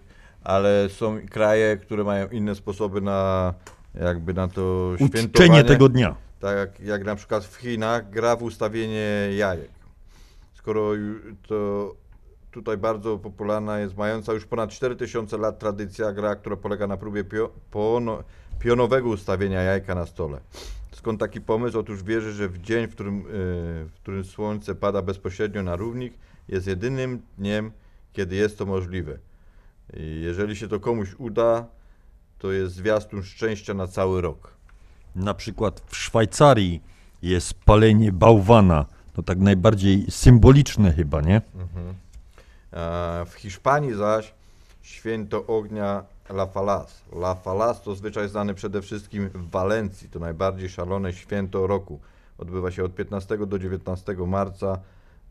[0.43, 3.53] ale są kraje, które mają inne sposoby na
[4.01, 5.63] jakby na to Uczczenie świętowanie.
[5.63, 6.15] tego dnia.
[6.39, 9.69] Tak jak, na przykład w Chinach gra w ustawienie jajek.
[10.53, 10.91] Skoro
[11.47, 11.95] to
[12.51, 17.23] tutaj bardzo popularna jest, mająca już ponad 4000 lat tradycja, gra, która polega na próbie
[17.23, 17.49] pio,
[18.59, 20.39] pionowego ustawienia jajka na stole.
[21.09, 21.79] Skąd taki pomysł?
[21.79, 23.23] Otóż wierzy, że w dzień, w którym, y,
[23.85, 26.13] w którym słońce pada bezpośrednio na równik,
[26.47, 27.71] jest jedynym dniem,
[28.13, 29.17] kiedy jest to możliwe.
[29.97, 31.65] I jeżeli się to komuś uda,
[32.39, 34.53] to jest zwiastun szczęścia na cały rok.
[35.15, 36.81] Na przykład w Szwajcarii
[37.21, 38.85] jest palenie bałwana.
[39.13, 41.41] To tak najbardziej symboliczne chyba, nie?
[41.55, 41.95] Mhm.
[42.73, 44.33] E, W Hiszpanii zaś
[44.81, 47.03] święto ognia La Falas.
[47.11, 50.09] La Falas to zwyczaj znany przede wszystkim w Walencji.
[50.09, 51.99] To najbardziej szalone święto roku.
[52.37, 54.79] Odbywa się od 15 do 19 marca,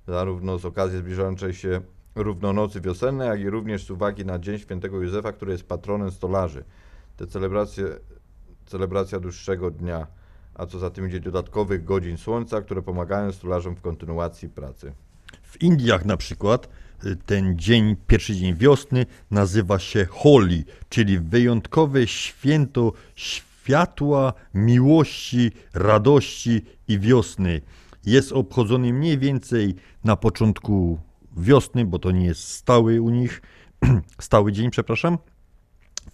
[0.06, 1.80] zarówno z okazji zbliżającej się
[2.14, 6.64] równonocy wiosennej, jak i również z uwagi na Dzień Świętego Józefa, który jest patronem stolarzy.
[7.16, 7.84] Te celebracje,
[8.66, 10.06] celebracja dłuższego dnia,
[10.54, 14.92] a co za tym idzie dodatkowych godzin słońca, które pomagają stolarzom w kontynuacji pracy.
[15.42, 16.68] W Indiach na przykład
[17.26, 26.98] ten dzień, pierwszy dzień wiosny nazywa się Holi, czyli wyjątkowe święto światła, miłości, radości i
[26.98, 27.60] wiosny.
[28.06, 29.74] Jest obchodzony mniej więcej
[30.04, 30.98] na początku
[31.36, 33.42] wiosny, bo to nie jest stały u nich,
[34.20, 35.18] stały dzień, przepraszam.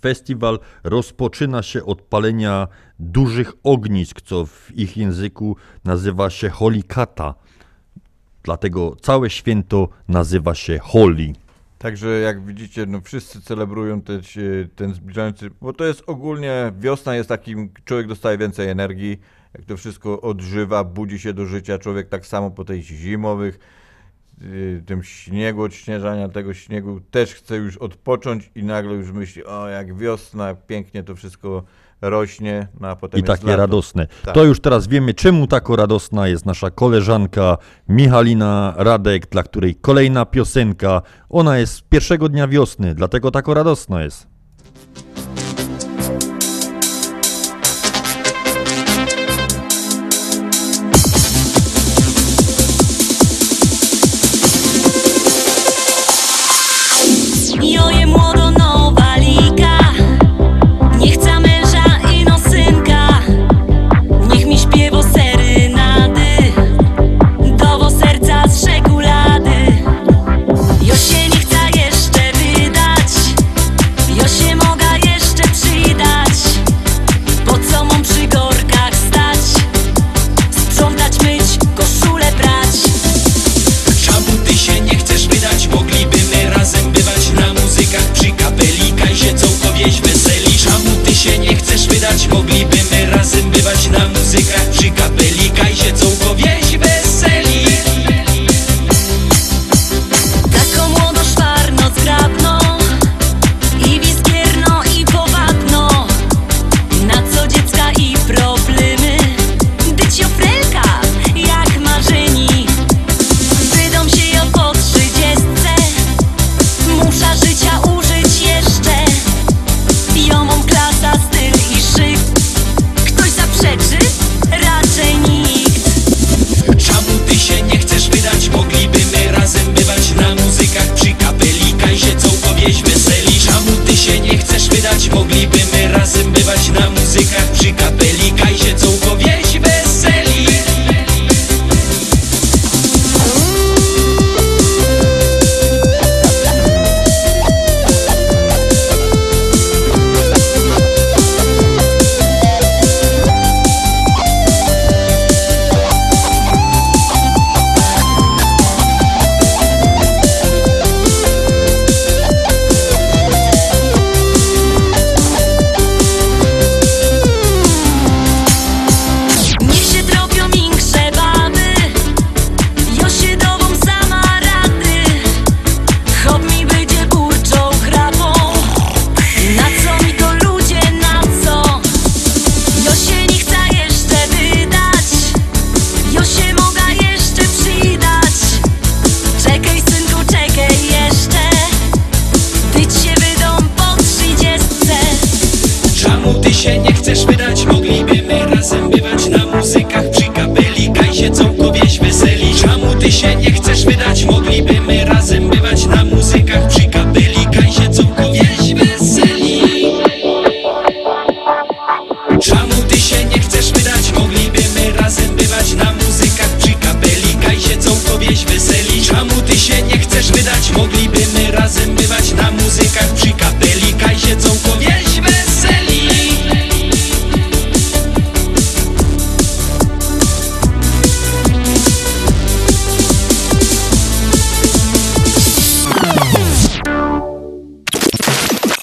[0.00, 2.68] Festiwal rozpoczyna się od palenia
[2.98, 7.34] dużych ognisk, co w ich języku nazywa się holikata.
[8.44, 11.34] Dlatego całe święto nazywa się Holi.
[11.78, 14.20] Także jak widzicie, no wszyscy celebrują ten,
[14.76, 19.20] ten zbliżający, bo to jest ogólnie, wiosna jest takim, człowiek dostaje więcej energii,
[19.54, 23.58] jak to wszystko odżywa, budzi się do życia, człowiek tak samo po tej zimowych,
[24.42, 29.68] y, tym śniegu, odśnieżania tego śniegu, też chce już odpocząć i nagle już myśli, o
[29.68, 31.64] jak wiosna, pięknie to wszystko
[32.10, 33.56] rośnie, no a potem I jest takie lato.
[33.56, 34.06] radosne.
[34.24, 34.34] Tak.
[34.34, 40.26] To już teraz wiemy, czemu tako radosna jest nasza koleżanka Michalina Radek, dla której kolejna
[40.26, 44.33] piosenka, ona jest z pierwszego dnia wiosny, dlatego tako radosna jest.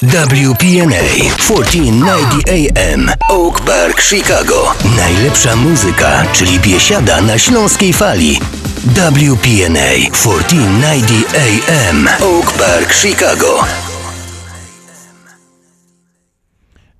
[0.02, 4.74] WPNA 1490 AM Oak Park, Chicago.
[4.98, 8.40] Najlepsza muzyka, czyli biesiada na śląskiej fali.
[8.86, 13.64] WPNA 1490 AM Oak Park, Chicago.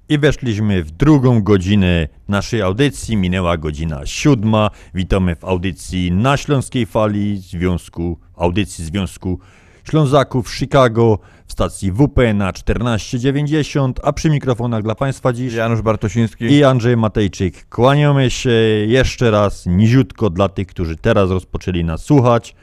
[0.10, 3.18] I weszliśmy w drugą godzinę naszej audycji.
[3.18, 4.70] Minęła godzina siódma.
[4.94, 9.40] Witamy w audycji na Śląskiej Fali Związku, audycji Związku
[9.84, 11.20] Ślązaków Chicago
[11.52, 17.70] stacji WP na 1490, a przy mikrofonach dla Państwa dziś Janusz Bartosiński i Andrzej Matejczyk.
[17.70, 18.50] Kłaniamy się
[18.88, 22.56] jeszcze raz niziutko dla tych, którzy teraz rozpoczęli nas słuchać.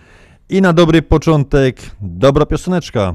[0.49, 3.15] I na dobry początek, dobra pioseneczka.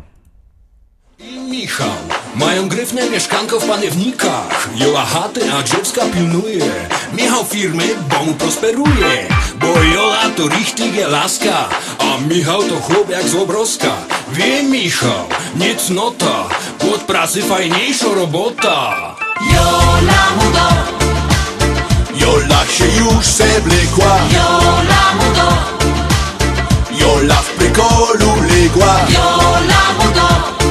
[1.20, 4.70] i Michał Mają gryfne mieszkanko w panewnikach.
[4.76, 6.72] Jola chaty, a dziecka pilnuje.
[7.14, 9.28] Michał firmy, bo mu prosperuje.
[9.60, 11.70] Bo Jola to richtige laska
[12.00, 13.92] A Michał to chłop jak z obroska
[14.32, 16.50] Wie Michał, nie cnota
[16.94, 19.16] Od pracy fajniejsza robota.
[19.54, 20.68] Jola mu do
[22.26, 24.20] Jola się już zeblekła.
[24.34, 25.50] Jola mu do
[27.06, 28.96] Jola w prykolu legła.
[29.10, 30.63] Jola mu do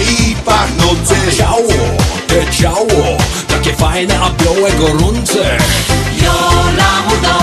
[0.00, 1.72] I pachnące Ciało,
[2.26, 3.18] te ciało
[3.48, 5.58] Takie fajne, a białe gorące.
[6.22, 7.38] Jola mu do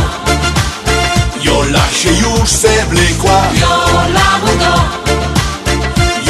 [1.44, 4.74] Jola się już zeblekła Jola mu do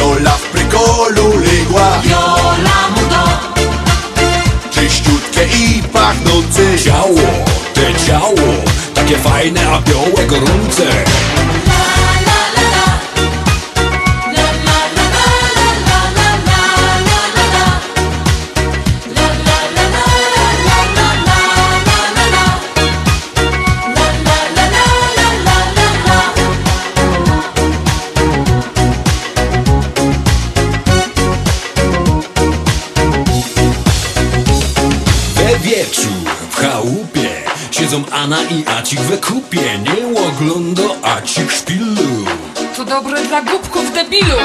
[0.01, 2.01] Jola w prykolu legła.
[2.09, 3.49] Jola mu do
[4.71, 7.29] Czyściutkie i pachnące Ciało,
[7.73, 8.53] te ciało
[8.93, 10.83] Takie fajne, a białe gorące
[37.89, 39.79] Siedzą Anna i Acik we kupie.
[39.79, 42.25] Nie ogląda Acik szpilu.
[42.77, 44.37] To dobre dla głupków debilu.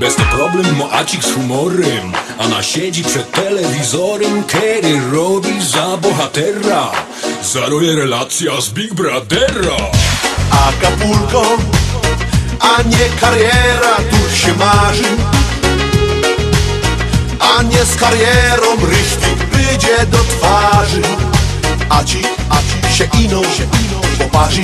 [0.00, 4.44] Bez to problem ma Acik z humorem Anna siedzi przed telewizorem.
[4.44, 6.92] Kerry robi za bohatera.
[7.42, 9.76] Zaruje relacja z Big Brothera.
[10.50, 11.42] Acapulco,
[12.60, 15.16] a nie kariera tu się marzy.
[17.40, 21.02] A nie z karierą rychtyk wyjdzie do twarzy.
[21.88, 24.62] A ci, a ci się ino, ino poparzy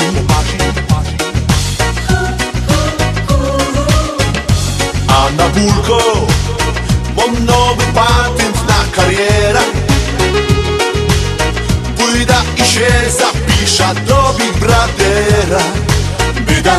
[5.09, 5.99] A na bulko
[7.16, 9.61] mam nowy patent na karierę.
[11.97, 15.62] Pójdę i się zapiszę do Big Brothera
[16.47, 16.76] Byda,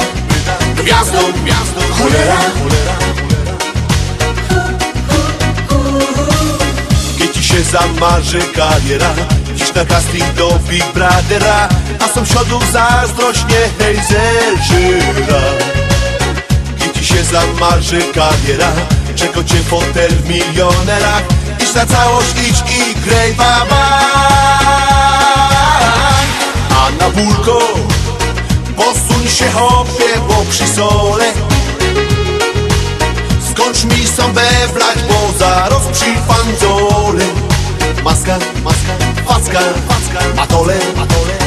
[0.75, 3.02] gwiazdą, gwiazdą, cholera
[7.53, 9.09] się zamarzy kariera.
[9.55, 15.41] Dziś na casting do Big Brothera A sąsiadów zazdrość nie hej zelżyra
[16.79, 18.71] Kiedy ci się zamarzy kariera?
[19.15, 21.23] Czego cię fotel w milionerach?
[21.59, 23.99] Idź na całość, idź i graj baba
[26.69, 27.59] A na bulko
[28.77, 31.33] Posuń się hopie, bo przy sole.
[33.51, 37.42] Skończ mi sam bewlać, bo zaraz przy fanzole
[38.03, 38.93] Maska, maska,
[39.25, 41.37] facka, facka, atole, atole.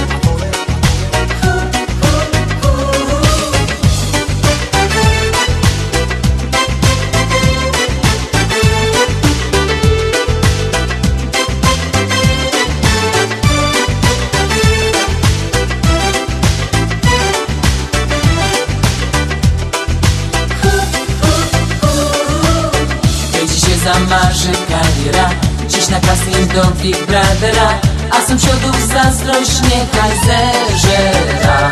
[23.57, 25.46] Się zamarzy kariera
[25.91, 27.79] Na casting do Big Brothera
[28.11, 31.71] A sąsiadów zazdrość niechaj zeżera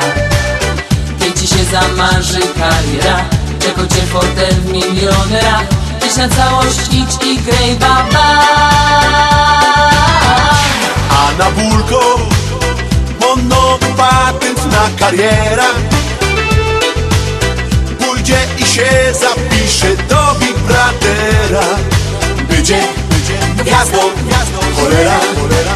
[1.18, 3.24] Kiedy ci się zamarzy kariera
[3.60, 5.64] Czego cię fotel w milionerach
[6.02, 8.40] Dziś na całość idź i graj baba.
[11.10, 12.18] A na bulko
[13.36, 15.64] nowy patent na karierę.
[17.98, 21.64] Pójdzie i się zapisze do Big Brothera
[22.64, 22.78] będzie
[23.64, 25.74] gwiazdą, gwiazdą, cholera, cholera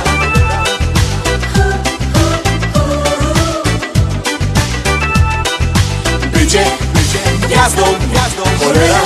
[6.32, 6.64] Będzie,
[6.94, 9.00] będzie gwiazdą, gwiazdą, cholera,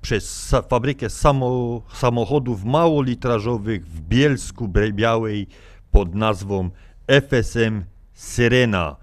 [0.02, 5.46] przez fabrykę samo, samochodów małolitrażowych w Bielsku Białej
[5.90, 6.70] pod nazwą
[7.06, 8.96] FSM Syrena,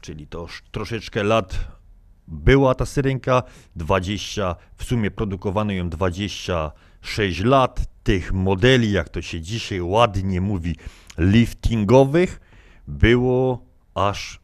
[0.00, 1.75] czyli to troszeczkę lat
[2.28, 3.42] była ta syrenka,
[3.76, 10.76] 20, w sumie produkowano ją 26 lat, tych modeli, jak to się dzisiaj ładnie mówi,
[11.18, 12.40] liftingowych,
[12.88, 14.40] było aż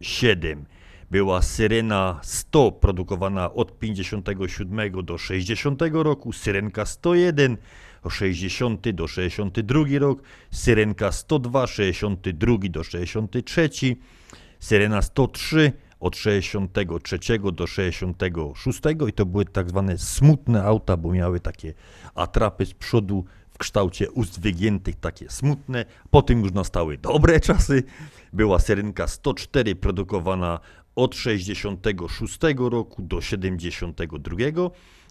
[0.00, 0.64] 7.
[1.10, 7.56] Była Syrena 100 produkowana od 57 do 60 roku, Syrenka 101
[8.02, 13.70] od 60 do 62 rok, Syrenka 102 62 do 63,
[14.60, 15.72] Syrena 103
[16.04, 17.18] od 63
[17.52, 21.74] do 66 i to były tak zwane smutne auta, bo miały takie
[22.14, 25.84] atrapy z przodu w kształcie ust wygiętych, takie smutne.
[26.10, 27.82] Potem już nastały dobre czasy.
[28.32, 30.60] Była Syrenka 104 produkowana
[30.94, 34.36] od 66 roku do 72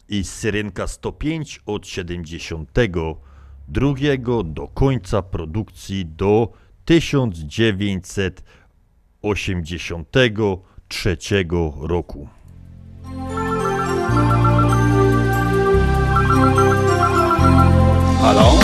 [0.09, 6.53] i Syrenka 105 od 72 do końca produkcji do
[10.93, 11.47] 1983
[11.81, 12.27] roku.
[18.21, 18.59] Halo?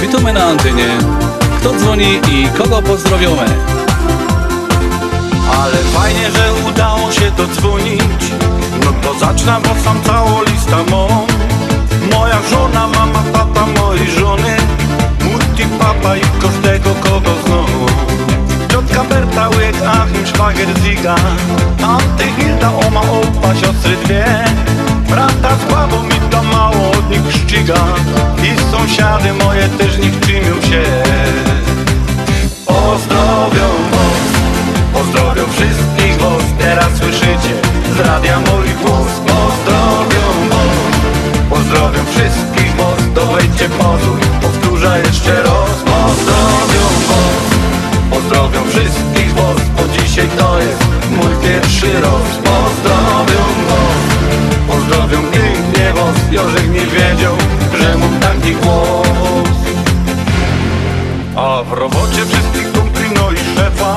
[0.00, 0.88] Witamy na antenie.
[1.60, 3.46] Kto dzwoni i kogo pozdrowiamy?
[5.60, 8.32] Ale fajnie, że udało się dodzwonić
[8.84, 11.26] No to zacznę, bo sam całą listę mam
[12.12, 14.56] Moja żona, mama, tata mojej żony
[15.24, 18.35] Mutti, papa i każdego kogo znam
[18.86, 21.14] Ciotka Berta, łyk, Achim, szwagier, Ziga
[21.82, 24.24] Anty, Hilda, oma, opa, siostry dwie.
[25.08, 27.74] Brata z babą mi to mało od nich szczyga
[28.42, 30.82] I sąsiady moje też nie czymią się.
[32.66, 34.22] Pozdrowią was
[34.92, 37.54] Pozdrowią wszystkich was, teraz słyszycie
[37.96, 39.12] z radia mój głos.
[39.26, 40.96] Pozdrowią was,
[41.50, 43.00] pozdrowią wszystkich was.
[43.14, 45.82] To wejdźcie pozór, powtórzę jeszcze raz.
[45.84, 46.65] Pozdrowią
[48.46, 54.04] pozdrowią wszystkich was Bo dzisiaj to jest mój pierwszy raz Pozdrowią was,
[54.68, 57.36] pozdrowią pięknie was Jorzek nie wiedział,
[57.80, 59.08] że mam taki głos.
[61.36, 63.96] A w robocie wszystkich kumpli, no i szefa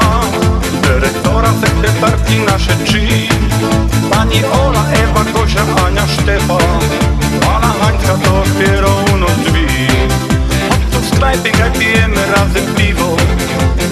[0.83, 3.01] Dyrektora, sekretarki, nasze trzy.
[4.11, 6.57] Pani Ola, Ewa, Gosia, Ania, Sztefa
[7.41, 9.67] Pana Hańka to otwierał nas drzwi.
[10.69, 11.51] Chodź tu w sklepie,
[12.35, 13.15] razem piwo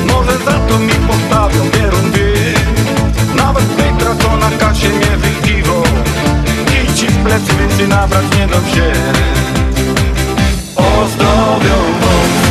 [0.07, 2.33] Może za to mi postawią wierundy
[3.35, 5.83] Nawet Petra, co na kasie mnie wykiwo
[6.83, 8.93] I ci w plecy więcej nabrać nie dam się.
[10.75, 12.47] Pozdrowią was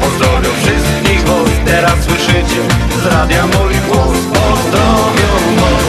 [0.00, 2.60] Pozdrowią wszystkich was, teraz słyszycie
[3.02, 4.18] z radia mój głos.
[4.34, 5.84] Pozdrowią was,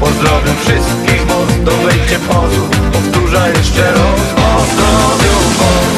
[0.00, 4.20] pozdrowią wszystkich was, to wejdźcie pozór, powtórzę jeszcze raz.
[4.36, 5.96] Pozdrowią was,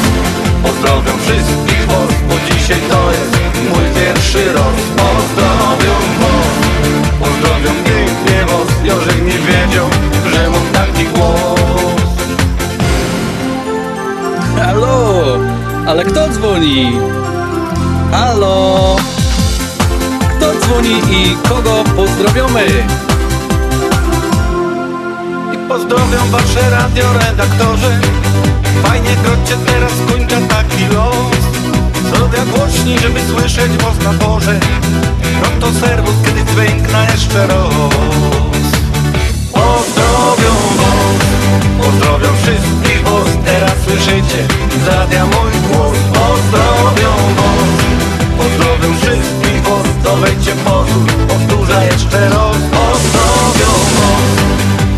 [0.62, 1.69] pozdrowią wszystkich
[14.80, 15.36] Halo?
[15.86, 16.96] Ale kto dzwoni?
[18.12, 18.96] Halo?
[20.36, 22.66] Kto dzwoni i kogo pozdrowiamy?
[25.54, 28.00] I pozdrowią wasze radioredaktorzy
[28.82, 31.40] Fajnie grocie teraz kończę taki los
[32.14, 34.60] Zrobię głośniej, żeby słyszeć was na porze
[35.42, 38.69] No to serwus, kiedy dźwiękna jeszcze raz
[41.82, 44.40] pozdrowią wszystkich was Teraz słyszycie.
[44.84, 47.70] Z radia mój głos Pozdrowią was,
[48.38, 52.56] pozdrowią wszystkich was To wejdźcie pozór, powtórzę jeszcze raz.
[52.76, 54.30] Pozdrowią was.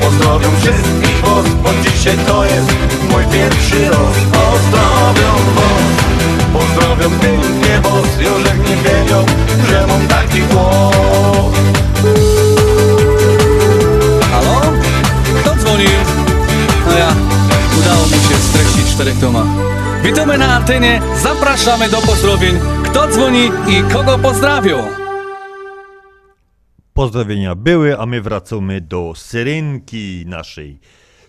[0.00, 2.72] Pozdrowią wszystkich was, bo dzisiaj to jest
[3.10, 4.16] mój pierwszy raz.
[4.36, 5.92] Pozdrowią was,
[6.52, 9.24] pozdrowią pięknie was Jorzek nie wiedział,
[9.68, 11.71] że mam taki głos
[20.62, 22.54] antenie zapraszamy do pozdrowień.
[22.84, 24.86] Kto dzwoni i kogo pozdrawią?
[26.92, 30.80] Pozdrowienia były, a my wracamy do syrenki naszej.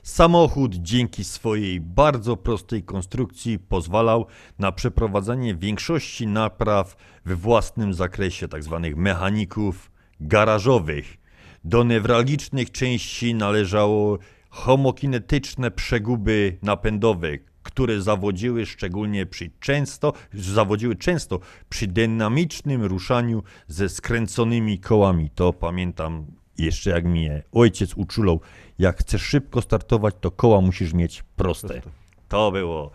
[0.04, 4.26] Samochód dzięki swojej bardzo prostej konstrukcji pozwalał
[4.60, 6.96] na przeprowadzanie większości napraw
[7.26, 8.94] we własnym zakresie, tzw.
[8.96, 11.18] mechaników garażowych.
[11.64, 14.18] Do newralgicznych części należało
[14.50, 17.30] homokinetyczne przeguby napędowe,
[17.64, 25.30] które zawodziły szczególnie przy często, zawodziły często przy dynamicznym ruszaniu ze skręconymi kołami.
[25.36, 26.26] To pamiętam
[26.58, 28.42] jeszcze jak mnie ojciec uczulał,
[28.80, 31.82] jak chcesz szybko startować, to koła musisz mieć proste.
[32.28, 32.92] To było.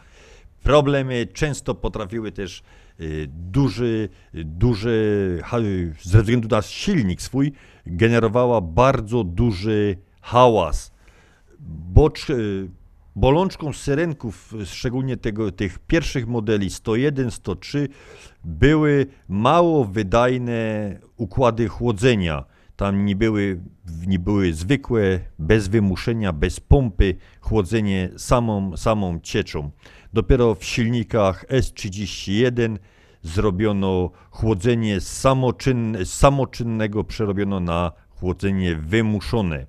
[0.62, 2.62] Problemy często potrafiły też
[3.01, 5.59] y, duży, duży, ha-
[6.03, 7.53] ze względu na silnik swój,
[7.86, 10.93] generowała bardzo duży hałas.
[11.93, 12.69] Bocz, y,
[13.19, 17.89] bolączką syrenków, szczególnie tego, tych pierwszych modeli 101, 103,
[18.45, 22.45] były mało wydajne układy chłodzenia.
[22.77, 23.61] Tam nie były,
[24.07, 29.70] nie były zwykłe, bez wymuszenia, bez pompy, chłodzenie samą, samą cieczą.
[30.12, 32.78] Dopiero w silnikach S31
[33.23, 39.66] zrobiono chłodzenie samoczynne, samoczynnego przerobiono na chłodzenie wymuszone.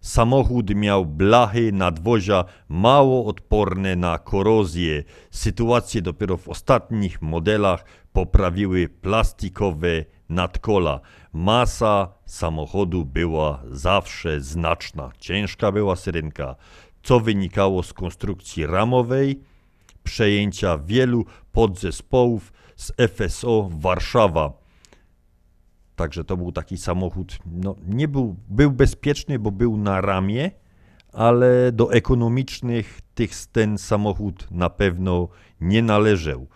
[0.00, 5.04] Samochód miał blachy nadwozia mało odporne na korozję.
[5.30, 11.00] Sytuację dopiero w ostatnich modelach poprawiły plastikowe nadkola.
[11.32, 15.10] Masa samochodu była zawsze znaczna.
[15.18, 16.56] Ciężka była syrenka,
[17.02, 19.40] co wynikało z konstrukcji ramowej,
[20.02, 24.59] przejęcia wielu podzespołów z FSO Warszawa.
[26.00, 30.50] Także to był taki samochód, no nie był, był bezpieczny, bo był na ramię,
[31.12, 35.28] ale do ekonomicznych tych ten samochód na pewno
[35.60, 36.46] nie należał.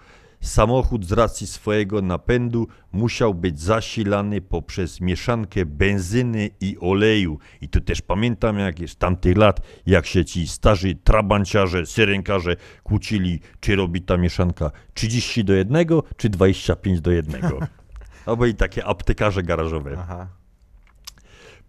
[0.40, 7.38] Samochód z racji swojego napędu musiał być zasilany poprzez mieszankę benzyny i oleju.
[7.60, 13.40] I tu też pamiętam, jak jest tamtych lat, jak się ci starzy trabanciarze, syrenkarze kłócili,
[13.60, 17.40] czy robi ta mieszanka 30 do 1, czy 25 do 1.
[18.24, 19.96] To byli takie aptekarze garażowe.
[19.98, 20.28] Aha.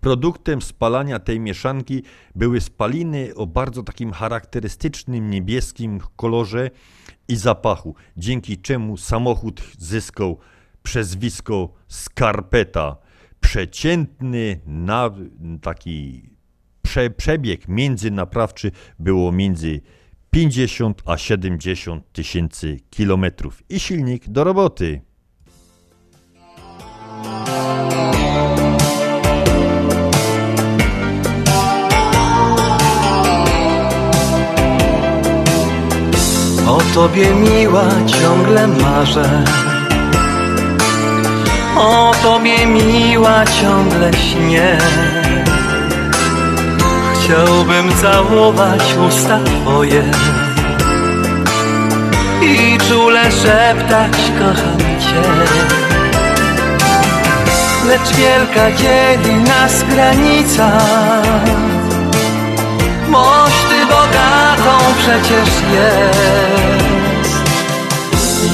[0.01, 2.03] Produktem spalania tej mieszanki
[2.35, 6.69] były spaliny o bardzo takim charakterystycznym niebieskim kolorze
[7.27, 10.39] i zapachu, dzięki czemu samochód zyskał
[10.83, 12.97] przezwisko Skarpeta.
[13.39, 15.11] Przeciętny na
[15.61, 16.29] taki
[16.81, 19.81] prze, przebieg międzynaprawczy było między
[20.31, 25.01] 50 a 70 tysięcy kilometrów i silnik do roboty.
[36.67, 39.43] O tobie miła ciągle marzę.
[41.77, 44.77] O tobie miła ciągle śnię.
[47.25, 50.03] Chciałbym całować usta twoje
[52.41, 55.94] I czule szeptać kocham cię
[57.87, 60.71] Lecz wielka dzieli nas granica.
[63.69, 67.35] Ty bogatą przecież jest.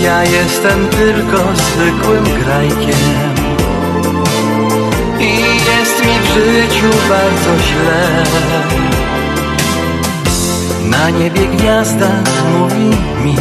[0.01, 3.35] Ja jestem tylko zwykłym grajkiem.
[5.19, 8.23] I jest mi w życiu bardzo źle.
[10.83, 12.09] Na niebie gwiazda
[12.59, 13.35] mówi mi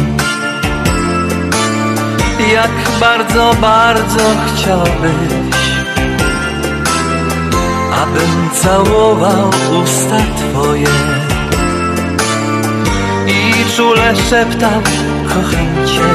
[2.53, 5.80] Jak bardzo, bardzo chciałbyś
[8.01, 9.49] Abym całował
[9.83, 10.87] usta twoje.
[13.27, 14.81] I czule szeptał
[15.27, 16.09] kocham cię.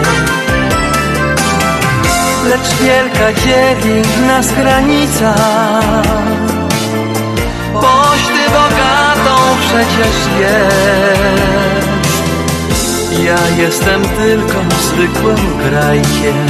[2.49, 5.35] Lecz wielka dzieli nas granica.
[7.73, 11.87] Boś ty bogatą przecież jest.
[13.25, 16.47] Ja jestem tylko zwykłym grajkiem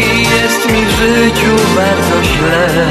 [0.00, 2.90] i jest mi w życiu bardzo źle.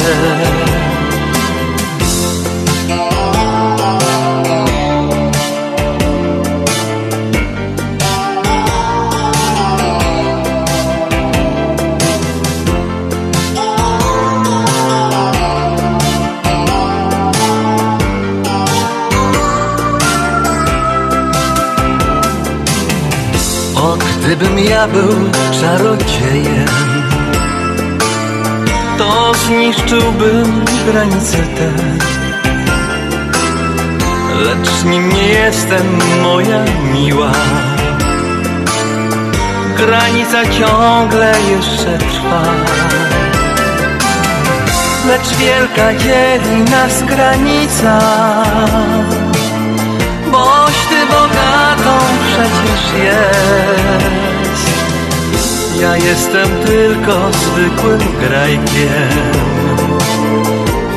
[24.29, 25.09] Gdybym ja był
[25.61, 26.98] czarodziejem
[28.99, 31.71] to zniszczyłbym granice te
[34.43, 37.31] Lecz nim nie jestem moja miła
[39.77, 42.43] granica ciągle jeszcze trwa.
[45.07, 47.99] Lecz wielka dzieli nas granica,
[50.31, 51.97] boś ty bogatą
[52.27, 54.18] przecież jest.
[55.81, 59.09] Ja jestem tylko zwykłym grajkiem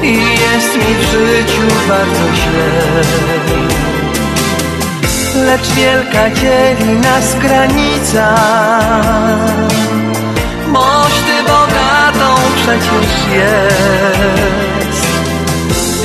[0.02, 3.02] i jest mi w życiu bardzo źle.
[5.44, 8.34] Lecz wielka dzieli nas granica,
[10.72, 15.06] boś ty bogatą przecież jest.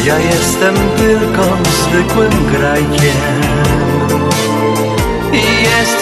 [0.05, 1.43] Ja jestem tylko
[1.81, 3.66] zwykłym grajkiem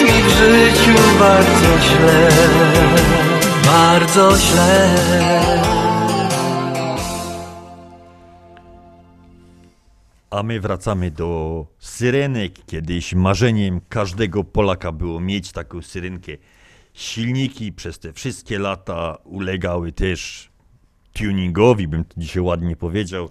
[0.00, 2.28] jest mi w życiu bardzo źle,
[3.64, 4.96] bardzo źle.
[10.30, 12.52] A my wracamy do syrenek.
[12.66, 16.32] Kiedyś marzeniem każdego Polaka było mieć taką syrenkę.
[16.94, 20.50] Silniki przez te wszystkie lata ulegały też
[21.12, 23.28] tuningowi, bym to dzisiaj ładnie powiedział.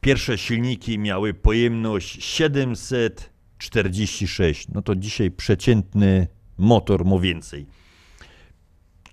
[0.00, 2.24] Pierwsze silniki miały pojemność
[3.58, 4.68] 746.
[4.68, 6.26] No to dzisiaj przeciętny
[6.58, 7.66] motor ma więcej.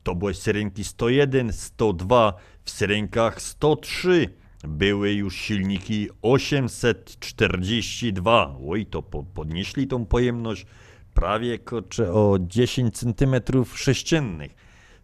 [0.03, 4.29] To były syrenki 101, 102, w syrenkach 103
[4.63, 8.57] były już silniki 842.
[8.67, 10.65] Oj, to po, podnieśli tą pojemność
[11.13, 11.59] prawie
[12.13, 13.35] o 10 cm
[13.75, 14.55] sześciennych.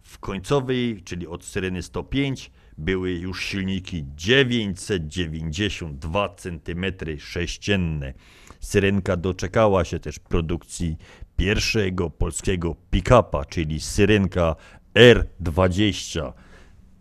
[0.02, 6.84] W końcowej, czyli od syreny 105, były już silniki 992 cm
[7.18, 8.14] sześcienne.
[8.60, 10.96] Syrenka doczekała się też produkcji
[11.36, 14.56] pierwszego polskiego pick-upa, czyli syrenka
[14.94, 16.32] R20.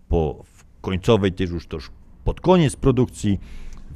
[0.10, 0.44] Po
[0.82, 1.92] końcowej też już to już
[2.24, 3.40] pod koniec produkcji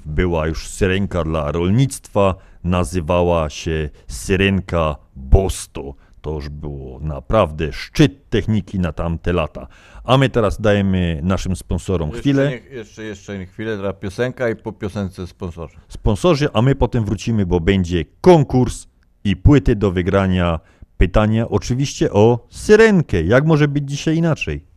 [0.06, 5.96] była już syrenka dla rolnictwa, nazywała się syrenka Bosto.
[6.22, 9.68] To już było naprawdę szczyt techniki na tamte lata.
[10.04, 12.52] A my teraz dajemy naszym sponsorom chwilę.
[12.52, 15.78] Jeszcze, nie, jeszcze, jeszcze chwilę, teraz piosenka i po piosence sponsorzy.
[15.88, 18.88] Sponsorzy, a my potem wrócimy, bo będzie konkurs
[19.24, 20.60] i płyty do wygrania.
[20.98, 23.24] Pytania oczywiście o syrenkę.
[23.24, 24.71] Jak może być dzisiaj inaczej?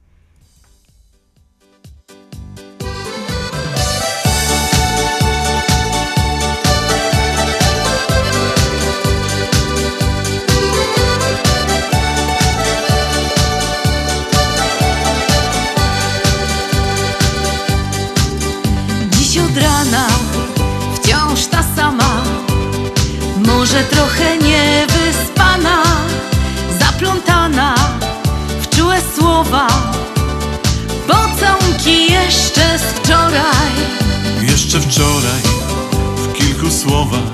[36.85, 37.33] Słowach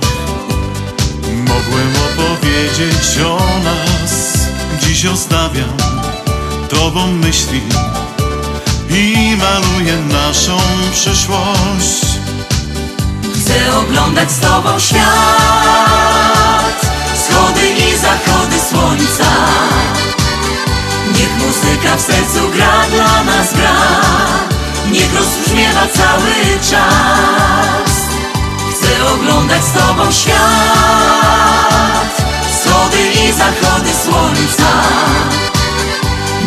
[1.48, 4.38] mogłem opowiedzieć o nas.
[4.80, 5.76] Dziś ostawiam
[6.68, 7.60] Tobą myśli
[8.90, 10.56] i maluję naszą
[10.92, 12.06] przyszłość.
[13.34, 15.00] Chcę oglądać z tobą świat.
[17.14, 19.30] Wschody i zachody słońca.
[21.18, 23.76] Niech muzyka w sercu gra dla nas gra.
[24.90, 27.89] Niech rozbrzmiewa cały czas
[29.14, 30.40] Oglądać z tobą świat.
[32.50, 34.70] Wschody i zachody słońca.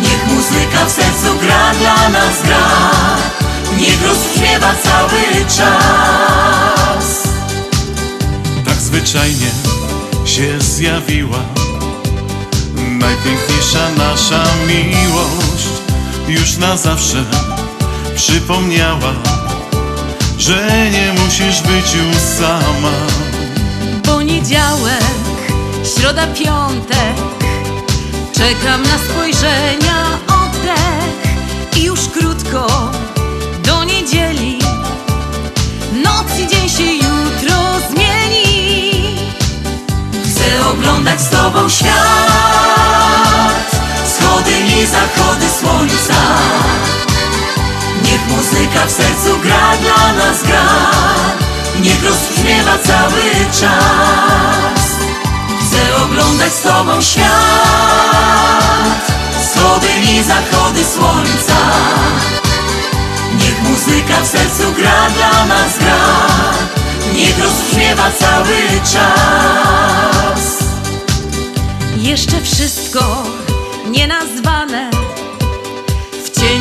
[0.02, 2.66] Niech muzyka w sercu gra dla nas gra.
[3.78, 7.22] Niech rozbrzmiewa cały czas.
[8.64, 9.50] Tak zwyczajnie
[10.24, 11.38] się zjawiła
[13.04, 15.68] Najpiękniejsza nasza miłość.
[16.28, 17.24] Już na zawsze
[18.16, 19.14] przypomniała
[20.44, 22.92] Że nie musisz być już sama.
[24.02, 25.04] Poniedziałek,
[25.96, 27.16] środa, piątek.
[28.32, 31.36] Czekam na spojrzenia, oddech.
[31.76, 32.90] I już krótko
[33.66, 34.58] do niedzieli.
[36.02, 37.56] Noc i dzień się jutro
[37.90, 39.16] zmieni.
[40.24, 41.94] Chcę oglądać z tobą świat.
[44.06, 46.14] Wschody i zachody słońca
[48.14, 50.66] Niech muzyka w sercu gra dla nas gra.
[51.80, 53.22] Niech rozbrzmiewa cały
[53.60, 54.84] czas.
[55.60, 57.26] Chcę oglądać z tobą świat.
[59.42, 61.56] Wschody i zachody słońca.
[63.38, 66.04] Niech muzyka w sercu gra dla nas gra.
[67.14, 70.58] Niech rozbrzmiewa cały czas.
[71.96, 73.22] Jeszcze wszystko
[73.90, 74.53] nienazwane W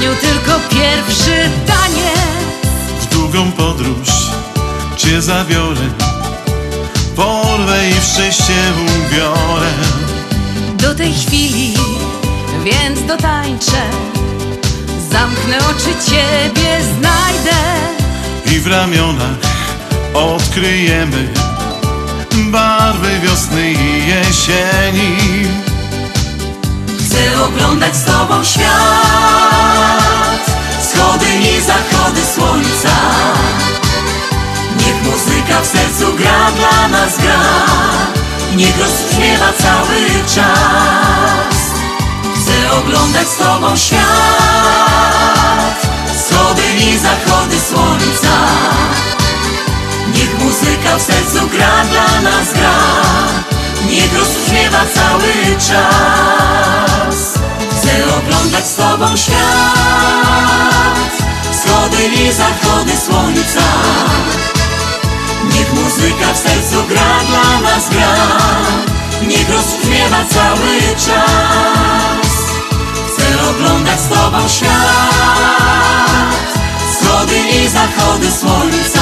[0.03, 4.09] cieniu tylko pierwszy taniec W długą podróż
[4.97, 5.89] Cię zabiorę
[7.15, 9.71] Porwę i w szczęście ubiorę
[10.77, 11.73] do tej chwili,
[12.63, 13.81] więc dotańczę.
[15.11, 17.59] Zamknę oczy, ciebie znajdę.
[18.51, 19.37] I w ramionach
[20.13, 21.27] odkryjemy
[22.51, 25.72] barwy wiosny i jesieni.
[27.13, 28.71] Chcę oglądać z tobą świat.
[30.79, 32.95] Wschody i zachody słońca.
[34.77, 37.39] Niech muzyka w sercu gra, dla nas gra.
[38.55, 41.55] Niech rozbrzmiewa cały czas.
[42.35, 44.01] Chcę oglądać z tobą świat.
[46.15, 48.37] Wschody i zachody słońca.
[50.13, 52.73] Niech muzyka w sercu gra, dla nas gra
[53.89, 57.33] Niech rozbrzmiewa cały czas.
[57.71, 61.13] Chcę oglądać z tobą świat.
[61.51, 63.61] Wschody i zachody słońca.
[65.53, 68.15] Niech muzyka w sercu gra, dla nas gra.
[69.27, 72.33] Niech rozbrzmiewa cały czas.
[73.07, 74.73] Chcę oglądać z tobą świat.
[76.91, 78.99] Wschody i zachody słońca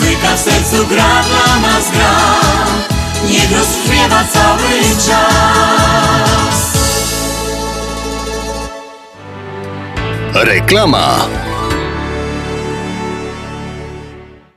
[0.00, 2.16] muzyka w sercu gra, dla nas gra
[3.28, 6.70] Niech rozbrzmiewa cały czas
[10.34, 11.28] Reklama.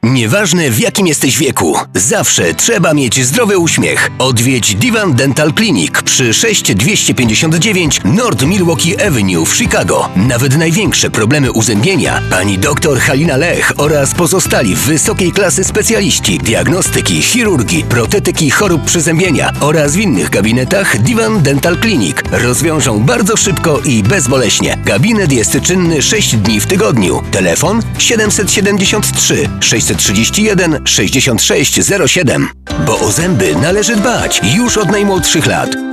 [0.03, 4.11] Nieważne w jakim jesteś wieku, zawsze trzeba mieć zdrowy uśmiech.
[4.19, 10.09] Odwiedź Divan Dental Clinic przy 6259 North Milwaukee Avenue w Chicago.
[10.15, 17.83] Nawet największe problemy uzębienia pani dr Halina Lech oraz pozostali wysokiej klasy specjaliści diagnostyki, chirurgii,
[17.83, 24.77] protetyki chorób przyzębienia oraz w innych gabinetach Divan Dental Clinic rozwiążą bardzo szybko i bezboleśnie.
[24.85, 27.23] Gabinet jest czynny 6 dni w tygodniu.
[27.31, 29.49] Telefon 773
[30.01, 32.47] 631 6607.
[32.85, 35.92] Bo o zęby należy dbać już od najmłodszych lat.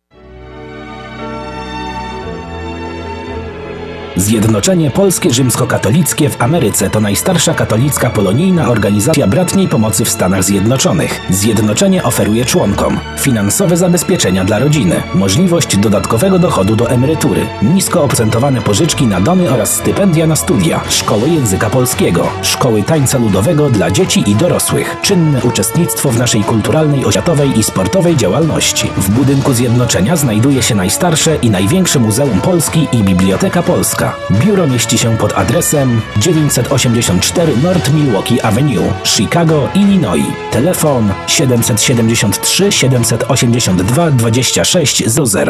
[4.15, 11.21] Zjednoczenie Polskie Rzymskokatolickie w Ameryce to najstarsza katolicka polonijna organizacja bratniej pomocy w Stanach Zjednoczonych.
[11.29, 19.07] Zjednoczenie oferuje członkom finansowe zabezpieczenia dla rodziny, możliwość dodatkowego dochodu do emerytury, nisko oprocentowane pożyczki
[19.07, 24.35] na domy oraz stypendia na studia, szkoły języka polskiego, szkoły tańca ludowego dla dzieci i
[24.35, 28.89] dorosłych, czynne uczestnictwo w naszej kulturalnej, oświatowej i sportowej działalności.
[28.97, 34.15] W budynku Zjednoczenia znajduje się najstarsze i największe Muzeum Polski i Biblioteka Polska.
[34.31, 40.25] Biuro mieści się pod adresem 984 North Milwaukee Avenue, Chicago, Illinois.
[40.51, 42.71] Telefon 773
[43.11, 45.49] 782 2600.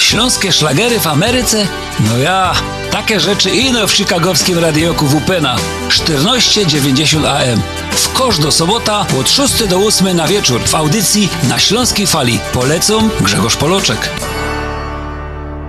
[0.00, 1.66] Śląskie szlagery w Ameryce?
[2.00, 2.52] No ja,
[2.90, 5.56] takie rzeczy ino w chicagowskim radioku WPNA
[5.88, 7.62] 1490 AM.
[7.90, 12.38] W kosz do sobota od 6 do 8 na wieczór w audycji na Śląskiej Fali.
[12.52, 14.10] Polecą Grzegorz Poloczek.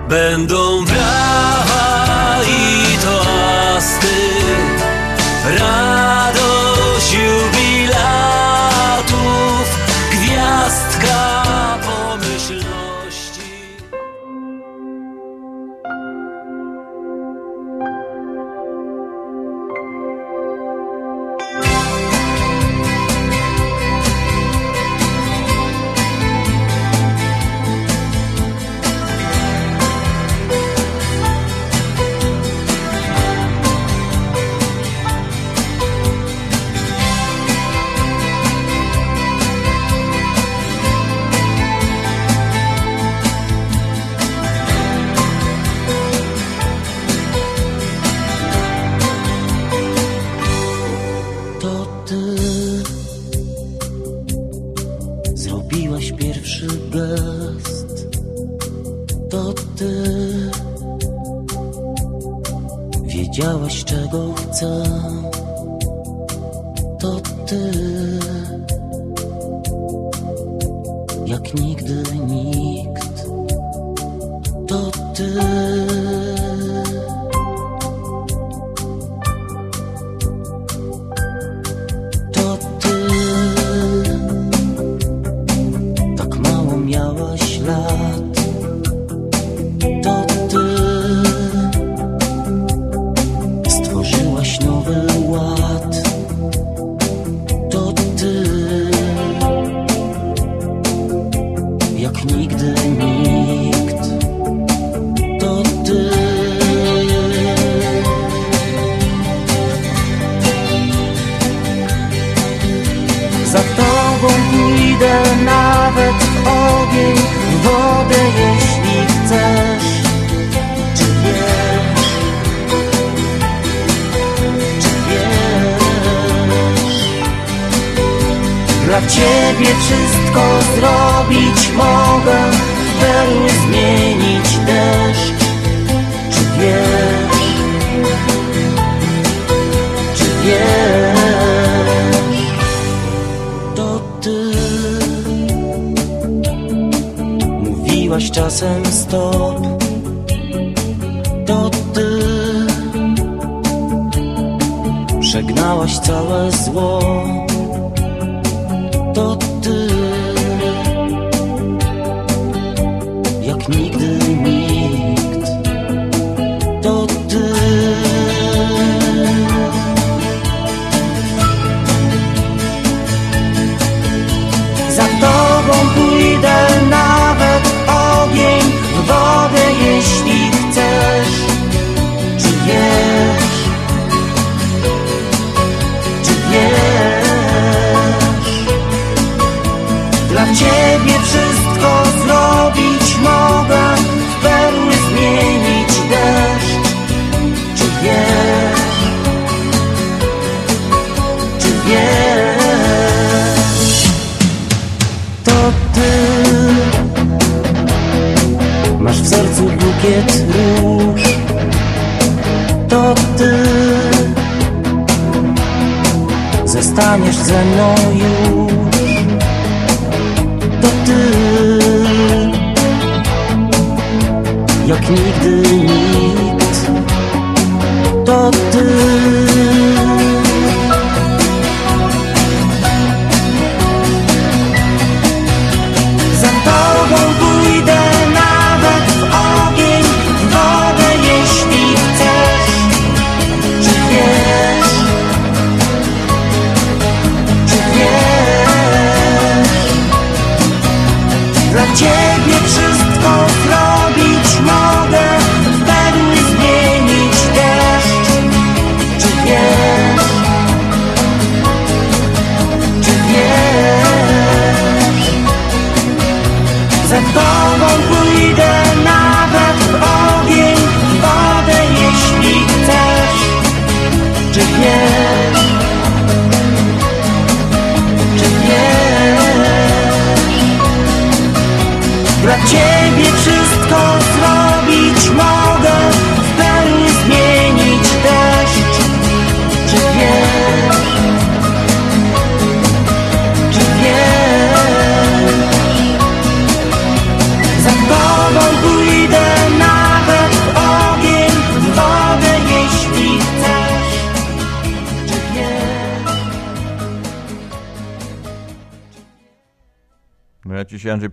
[0.08, 4.06] Będą brawa i toasty
[5.58, 5.81] Radość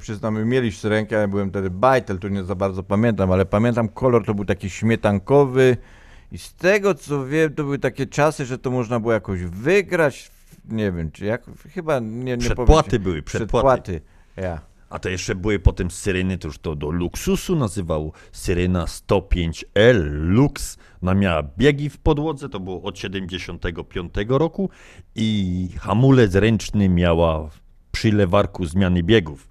[0.09, 3.89] przyznam, my mieliśmy rękę, ja byłem wtedy bajtel, to nie za bardzo pamiętam, ale pamiętam
[3.89, 5.77] kolor to był taki śmietankowy
[6.31, 10.31] i z tego co wiem, to były takie czasy, że to można było jakoś wygrać,
[10.69, 14.01] nie wiem, czy jak, chyba nie, nie Przedpłaty powiem- były, przedpłaty.
[14.37, 14.61] Ja.
[14.89, 18.11] A to jeszcze były potem syreny, to już to do luksusu nazywało.
[18.31, 20.77] Syrena 105L Lux.
[21.01, 24.69] Ona miała biegi w podłodze, to było od 75 roku
[25.15, 27.49] i hamulec ręczny miała
[27.91, 29.49] przy lewarku zmiany biegów.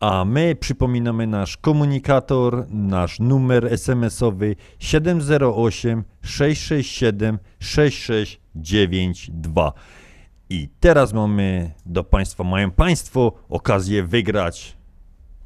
[0.00, 9.72] A my przypominamy nasz komunikator, nasz numer SMS-owy 708 667 6692.
[10.50, 14.76] I teraz mamy do Państwa, mają Państwo okazję wygrać.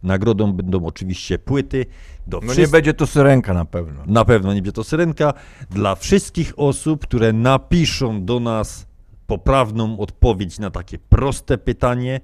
[0.02, 1.86] Nagrodą będą oczywiście płyty.
[2.26, 4.02] Do No nie będzie to syrenka na pewno.
[4.06, 5.34] Na pewno nie będzie to syrenka.
[5.70, 8.86] Dla wszystkich osób, które napiszą do nas
[9.26, 12.20] poprawną odpowiedź na takie proste pytanie,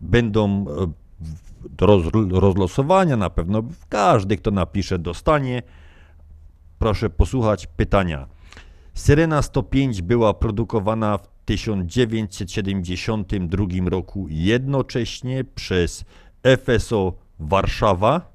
[0.00, 0.92] będą e,
[1.70, 3.62] do roz, rozlosowania na pewno.
[3.88, 5.62] Każdy, kto napisze, dostanie.
[6.78, 8.26] Proszę posłuchać pytania.
[8.94, 16.04] Syrena 105 była produkowana w 1972 roku jednocześnie przez
[16.64, 18.32] FSO Warszawa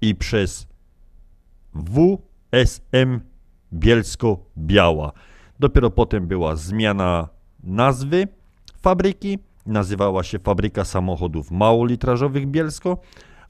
[0.00, 0.66] i przez
[1.74, 3.20] WSM
[3.72, 5.12] Bielsko-Biała.
[5.60, 7.28] Dopiero potem była zmiana
[7.62, 8.28] nazwy
[8.82, 12.98] fabryki nazywała się Fabryka Samochodów Małolitrażowych Bielsko,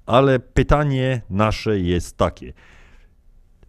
[0.06, 2.52] ale pytanie nasze jest takie.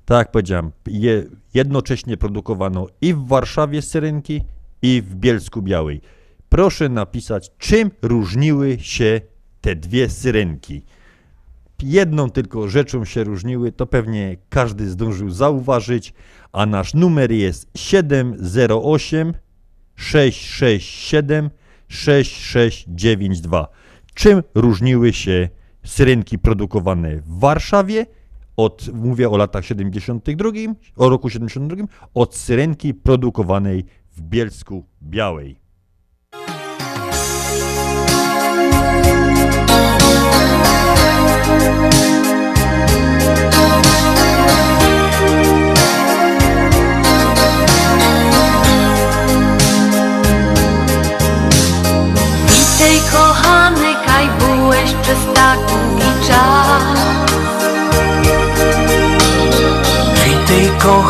[0.06, 1.24] Tak jak powiedziałem, je,
[1.54, 4.42] jednocześnie produkowano i w Warszawie syrenki,
[4.82, 6.02] i w Bielsku Białej.
[6.50, 9.22] Proszę napisać, czym różniły się
[9.62, 10.86] te dwie syrenki.
[11.84, 16.14] Jedną tylko rzeczą się różniły, to pewnie każdy zdążył zauważyć,
[16.52, 19.34] a nasz numer jest 708
[19.96, 21.50] 667
[21.88, 23.68] 6692.
[24.14, 25.50] Czym różniły się
[25.84, 28.06] syrenki produkowane w Warszawie
[28.58, 30.50] od, mówię o latach 72,
[30.96, 31.84] o roku 72,
[32.14, 35.65] od syrenki produkowanej w Bielsku Białej.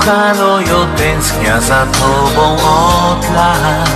[0.06, 0.60] Kochano,
[0.98, 3.90] tęsknia za tobą od lat.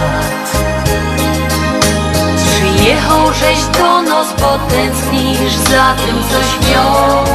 [2.38, 7.26] Przyjechał żeś do nos, bo tęsknisz za tym, coś miał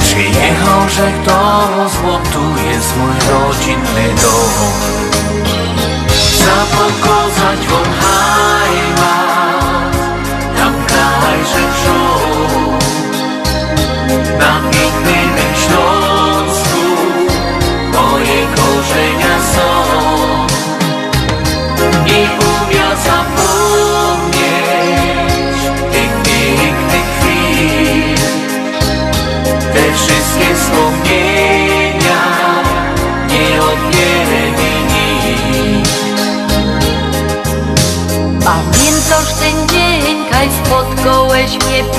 [0.00, 1.68] Przyjechał, że to
[2.02, 4.52] bo tu jest mój rodzinny dom
[6.38, 7.58] Zapokozać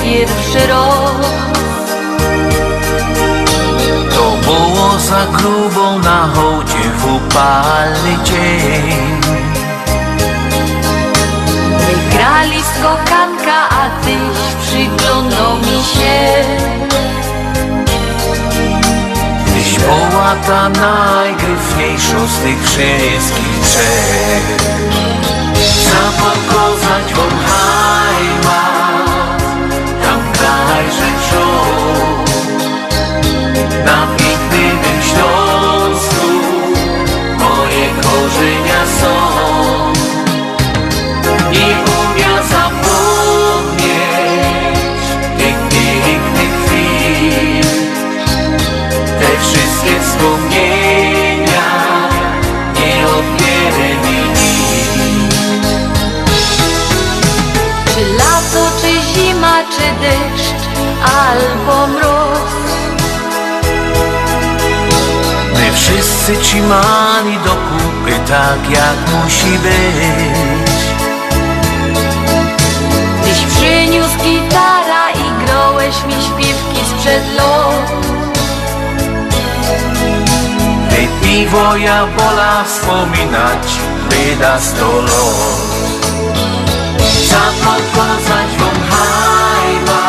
[0.08, 1.20] pierwszy rok
[4.14, 9.20] To było za grubą na hołdzie w upalny dzień.
[11.78, 16.44] My grali skokanka, a tyś przyglądał mi się.
[19.54, 24.58] Tyś była ta najgryfniejsza z tych wszystkich trzech.
[25.84, 26.47] Zapokozać
[66.28, 70.72] wszyscy trzymani do kupy tak jak musi być.
[73.24, 77.92] Tyś przyniósł gitara i grałeś mi śpiewki sprzed lat.
[80.90, 83.78] Te piwo ja bola wspominać
[84.10, 85.68] wyda sto lat.
[87.28, 90.06] Zapokozać wam heimat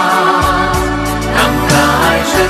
[1.35, 2.43] Tam kraj, że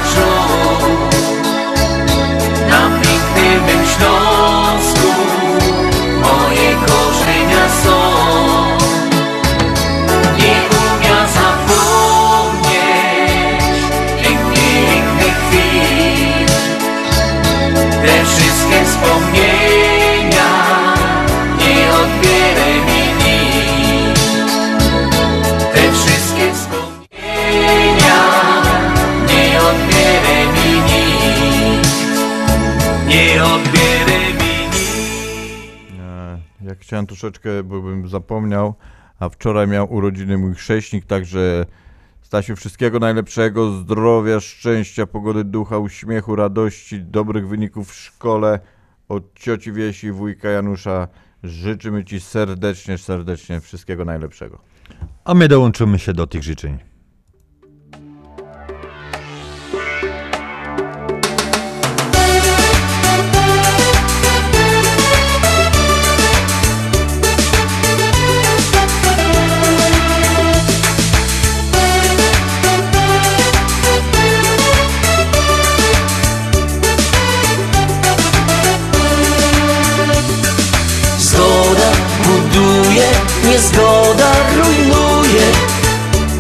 [36.89, 38.73] chciałem troszeczkę, bo bym zapomniał,
[39.19, 41.65] a wczoraj miał urodziny mój chrześnik, także
[42.21, 48.59] Stasiu, wszystkiego najlepszego, zdrowia, szczęścia, pogody ducha, uśmiechu, radości, dobrych wyników w szkole.
[49.09, 51.07] Od cioci Wiesi wujka Janusza
[51.43, 54.59] życzymy Ci serdecznie, serdecznie wszystkiego najlepszego.
[55.25, 56.88] A my dołączymy się do tych życzeń.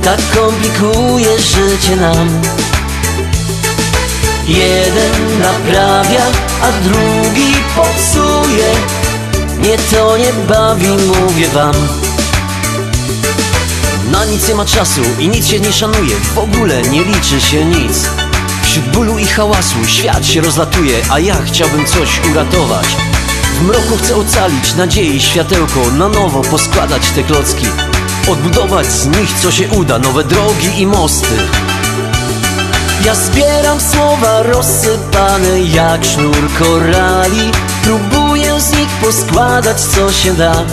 [0.09, 2.41] Tak komplikuje życie nam.
[4.47, 6.25] Jeden naprawia,
[6.61, 8.71] a drugi popsuje.
[9.57, 11.73] Mnie to nie bawi, mówię wam.
[14.11, 16.15] Na nic nie ma czasu i nic się nie szanuje.
[16.35, 18.09] W ogóle nie liczy się nic.
[18.63, 22.85] Wśród bólu i hałasu świat się rozlatuje A ja chciałbym coś uratować.
[23.59, 27.65] W mroku chcę ocalić nadziei światełko Na nowo poskładać te klocki
[28.31, 29.99] Odbudować z nich co się uda.
[29.99, 31.35] Nowe drogi i mosty.
[33.05, 37.51] Ja zbieram słowa rozsypane jak sznur korali.
[37.83, 40.65] Próbuję z nich poskładać co się da.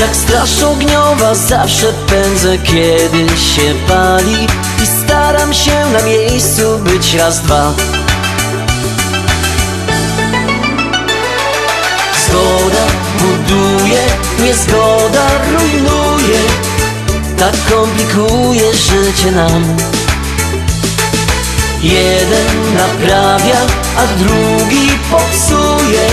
[0.00, 4.46] Jak straż ogniowa zawsze pędzę kiedy się pali.
[4.82, 7.72] I staram się na miejscu być raz, dwa.
[12.26, 12.83] Zgoda
[14.54, 16.40] niezgoda rujnuje
[17.38, 19.76] Tak komplikuje życie nam.
[21.82, 23.60] Jeden naprawia,
[23.96, 26.06] a drugi popsuje.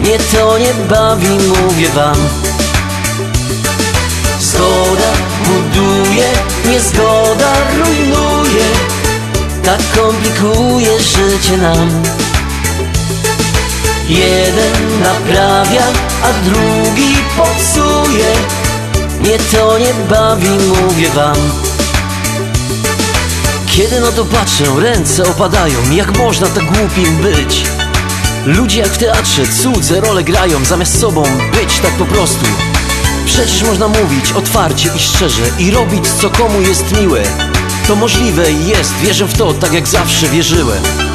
[0.00, 2.16] Mnie to nie bawi, mówię wam.
[4.40, 5.12] Zgoda
[5.44, 6.28] buduje,
[6.68, 8.66] niezgoda rujnuje.
[9.62, 12.19] Tak komplikuje życie nam
[14.10, 15.82] Jeden naprawia,
[16.22, 18.34] a drugi popsuje.
[19.20, 21.36] Mnie to nie bawi, mówię wam.
[23.66, 27.62] Kiedy na to patrzę, ręce opadają Jak można tak głupim być?
[28.46, 31.22] Ludzie jak w teatrze cudze role grają Zamiast sobą
[31.52, 32.46] być tak po prostu.
[33.26, 37.22] Przecież można mówić otwarcie i szczerze I robić co komu jest miłe.
[37.86, 41.09] To możliwe jest, wierzę w to tak jak zawsze wierzyłem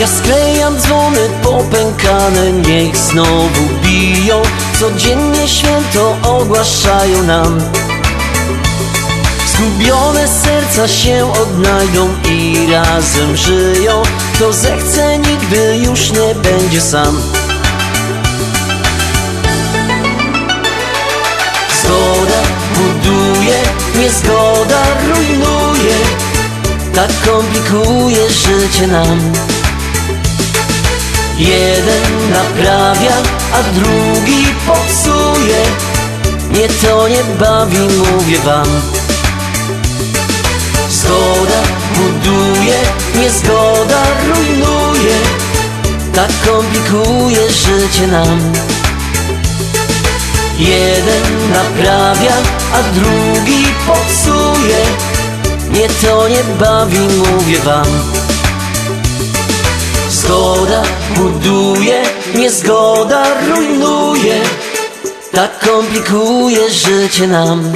[0.00, 4.42] ja sklejam dzwony popękane, niech znowu biją.
[4.80, 7.60] Codziennie święto ogłaszają nam.
[9.46, 14.02] Zgubione serca się odnajdą i razem żyją.
[14.34, 17.20] Kto zechce nigdy już nie będzie sam.
[21.82, 22.42] Zgoda
[22.74, 23.58] buduje,
[23.98, 25.96] niezgoda rujnuje.
[26.94, 29.49] Tak komplikuje życie nam
[31.40, 33.16] Jeden naprawia,
[33.52, 35.62] a drugi popsuje.
[36.50, 38.66] Mnie to nie bawi, mówię wam.
[40.90, 41.60] Zgoda
[41.96, 42.78] buduje,
[43.14, 45.16] niezgoda rujnuje.
[46.14, 48.52] Tak komplikuje życie nam.
[50.58, 51.22] Jeden
[51.52, 52.36] naprawia,
[52.74, 54.78] a drugi popsuje.
[55.70, 58.19] Mnie to nie bawi, mówię wam
[60.20, 60.82] Zgoda
[61.16, 62.02] buduje,
[62.34, 64.40] niezgoda rujnuje.
[65.32, 67.72] Tak komplikuje życie nam.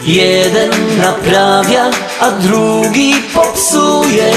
[0.00, 4.32] Jeden naprawia, a drugi popsuje.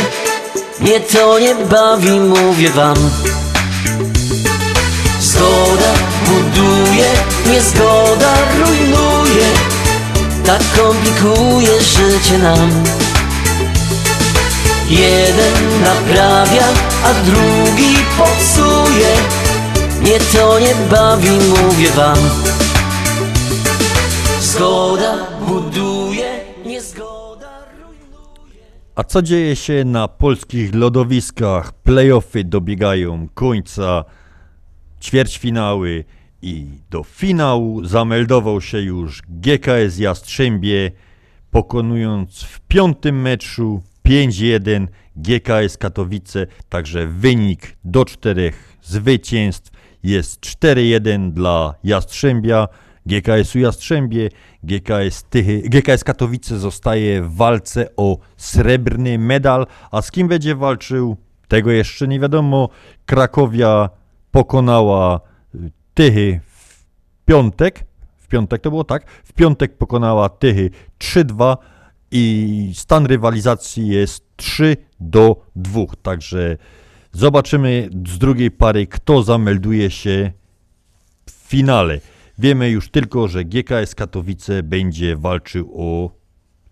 [0.80, 2.98] Mnie to nie bawi, mówię wam.
[5.20, 5.92] Zgoda
[6.26, 7.10] buduje,
[7.48, 9.48] niezgoda rujnuje.
[10.46, 13.01] Tak komplikuje życie nam
[14.92, 15.54] Jeden
[15.84, 16.68] naprawia,
[17.04, 19.12] a drugi popsuje.
[20.02, 22.18] Mnie to nie bawi, mówię wam.
[24.42, 27.12] Zgoda buduje, niezgoda
[28.96, 31.74] A co dzieje się na polskich lodowiskach?
[31.74, 34.04] Playoffy dobiegają końca,
[35.02, 36.04] ćwierćfinały
[36.42, 40.92] i do finału zameldował się już GKS Jastrzębie,
[41.52, 49.72] pokonując w piątym meczu 5-1 GKS Katowice, także wynik do czterech zwycięstw
[50.04, 52.68] jest 4-1 dla Jastrzębia,
[53.06, 54.30] GKS-u Jastrzębie,
[54.64, 61.18] GKS, Tychy, GKS Katowice zostaje w walce o srebrny medal, a z kim będzie walczył,
[61.48, 62.70] tego jeszcze nie wiadomo.
[63.06, 63.90] Krakowia
[64.32, 65.20] pokonała
[65.56, 66.86] y, Tychy w
[67.26, 67.86] piątek,
[68.18, 70.70] w piątek to było tak, w piątek pokonała Tychy
[71.00, 71.58] 3-2
[72.12, 76.58] i stan rywalizacji jest 3 do 2, także
[77.12, 80.32] zobaczymy z drugiej pary, kto zamelduje się
[81.26, 82.00] w finale.
[82.40, 86.12] Wiemy już tylko, że GKS Katowice będzie walczył o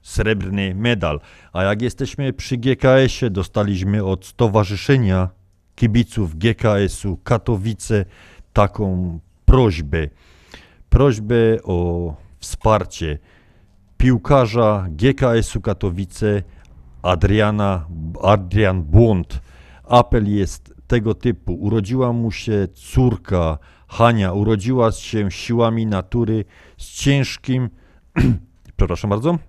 [0.02, 1.20] srebrny medal.
[1.54, 5.30] A jak jesteśmy przy GKS-ie, dostaliśmy od Stowarzyszenia
[5.76, 8.06] Kibiców GKS-u Katowice
[8.54, 10.08] taką prośbę.
[10.90, 13.20] Prośbę o wsparcie
[14.00, 16.44] piłkarza GKS-u Katowice
[17.02, 17.86] Adriana,
[18.24, 19.42] Adrian Błąd.
[19.88, 21.54] Apel jest tego typu.
[21.54, 23.58] Urodziła mu się córka
[23.90, 26.46] Hania urodziła się siłami natury
[26.78, 27.70] z ciężkim,
[28.78, 29.40] przepraszam bardzo,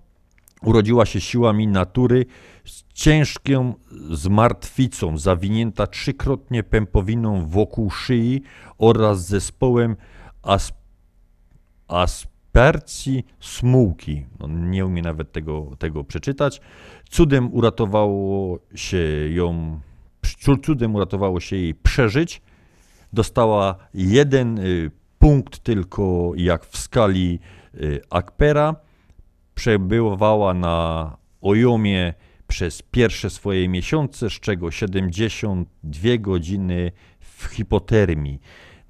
[0.63, 2.27] urodziła się siłami natury
[2.65, 3.75] z ciężką
[4.11, 8.43] zmartwicą, zawinięta trzykrotnie pępowiną wokół szyi
[8.79, 9.97] oraz zespołem
[11.89, 14.27] asp aspercji smułki.
[14.41, 16.61] No, nie umiem nawet tego, tego przeczytać.
[17.11, 18.99] Cudem uratowało się
[19.31, 19.81] ją,
[20.63, 22.43] cudem uratowało się jej przeżyć.
[23.13, 27.39] Dostała jeden y, punkt tylko jak w skali
[27.75, 28.77] y, Akpera.
[29.55, 32.15] Przebywała na Ojomie
[32.47, 38.41] przez pierwsze swoje miesiące, z czego 72 godziny w hipotermii.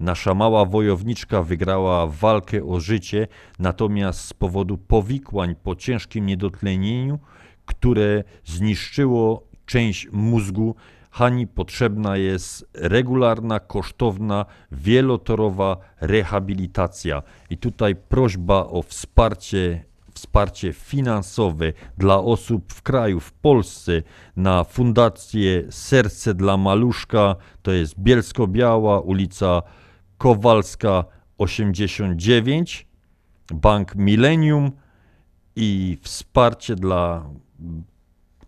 [0.00, 3.28] Nasza mała wojowniczka wygrała walkę o życie,
[3.58, 7.18] natomiast z powodu powikłań po ciężkim niedotlenieniu,
[7.66, 10.74] które zniszczyło część mózgu,
[11.10, 17.22] Hani potrzebna jest regularna, kosztowna, wielotorowa rehabilitacja.
[17.50, 24.02] I tutaj prośba o wsparcie, wsparcie finansowe dla osób w kraju, w Polsce
[24.36, 27.36] na Fundację Serce dla Maluszka.
[27.62, 29.62] To jest Bielsko-Biała, ulica
[30.20, 31.04] Kowalska
[31.38, 32.86] 89,
[33.54, 34.72] Bank Millennium
[35.56, 37.30] i wsparcie dla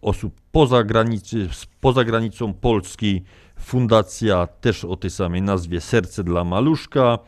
[0.03, 1.49] osób poza, granicy,
[1.81, 3.23] poza granicą Polski.
[3.59, 7.19] Fundacja też o tej samej nazwie Serce dla Maluszka.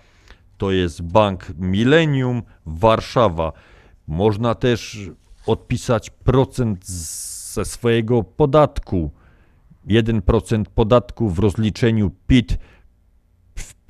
[0.58, 3.52] To jest Bank Millennium Warszawa.
[4.06, 5.10] Można też
[5.46, 9.10] odpisać procent ze swojego podatku.
[9.86, 12.58] 1% podatku w rozliczeniu PIT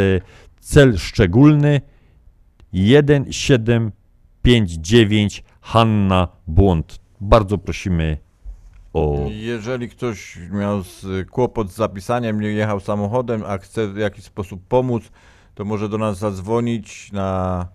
[0.60, 1.82] cel szczególny
[2.72, 7.00] 1759 Hanna Błąd.
[7.22, 8.18] Bardzo prosimy
[8.94, 10.84] o Jeżeli ktoś miał
[11.32, 15.04] kłopot z zapisaniem, nie jechał samochodem, a chce w jakiś sposób pomóc,
[15.56, 17.68] to może do nas zadzwonić na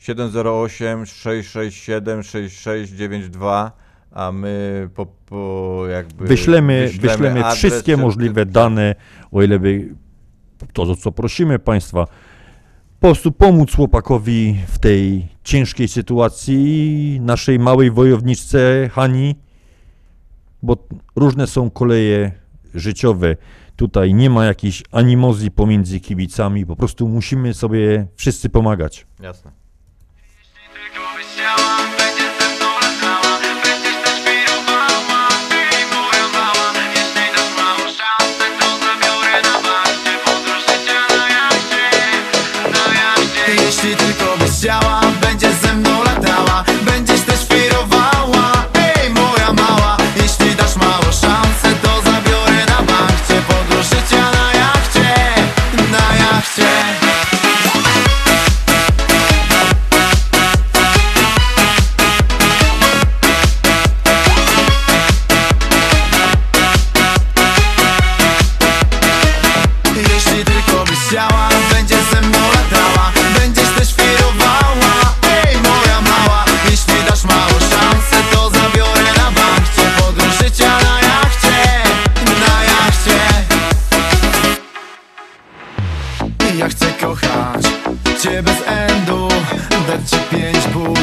[0.00, 3.72] 708 667 6692,
[4.10, 8.94] a my po, po jakby wyślemy, wyślemy adres, wszystkie czy- możliwe dane,
[9.32, 9.94] o ile by
[10.72, 12.06] to, o co prosimy Państwa,
[13.00, 19.34] po prostu pomóc chłopakowi w tej ciężkiej sytuacji naszej małej wojowniczce Hani,
[20.62, 20.76] bo
[21.16, 22.32] różne są koleje
[22.74, 23.36] życiowe.
[23.76, 29.06] Tutaj nie ma jakiejś animozji pomiędzy kibicami, po prostu musimy sobie wszyscy pomagać.
[29.22, 29.59] Jasne.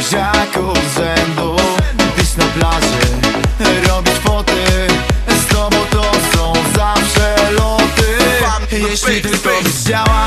[0.07, 1.55] Buziaków z rzędu.
[2.17, 4.53] Pić na plaży, robić foty
[5.27, 8.17] Z Tobą to są zawsze loty.
[8.71, 10.25] Jeśli tylko byś chciała,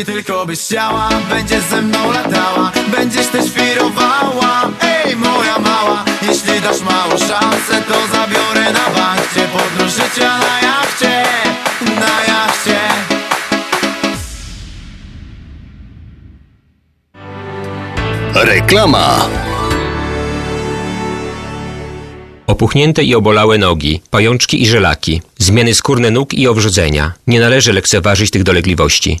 [0.00, 6.60] Jeśli tylko byś chciała Będziesz ze mną latała Będziesz też świrowała Ej moja mała Jeśli
[6.60, 11.24] dasz mało szansę To zabiorę na bank Cię podróż życia na jachcie
[12.00, 12.78] Na jachcie
[18.34, 19.28] Reklama.
[22.46, 27.12] Opuchnięte i obolałe nogi, pajączki i żelaki, zmiany skórne nóg i owrzodzenia.
[27.26, 29.20] Nie należy lekceważyć tych dolegliwości.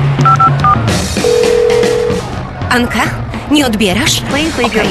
[2.71, 3.01] Anka,
[3.51, 4.21] nie odbierasz?
[4.65, 4.81] Okej.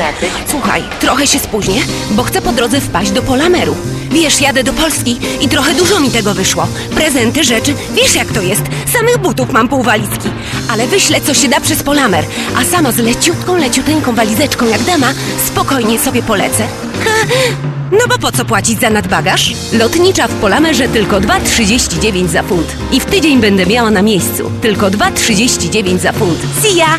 [0.50, 1.80] Słuchaj, trochę się spóźnię,
[2.10, 3.76] bo chcę po drodze wpaść do Polameru.
[4.10, 6.66] Wiesz, jadę do Polski i trochę dużo mi tego wyszło.
[6.94, 8.62] Prezenty, rzeczy, wiesz jak to jest.
[8.92, 10.28] Samych butów mam pół walizki.
[10.70, 12.24] Ale wyślę, co się da przez Polamer.
[12.56, 15.12] A sama z leciutką, leciuteńką walizeczką jak dama,
[15.46, 16.66] spokojnie sobie polecę.
[17.04, 17.26] Ha,
[17.92, 19.52] no bo po co płacić za nadbagaż?
[19.72, 22.76] Lotnicza w Polamerze tylko 2,39 za funt.
[22.92, 24.50] I w tydzień będę miała na miejscu.
[24.62, 26.38] Tylko 2,39 za funt.
[26.62, 26.98] See ya!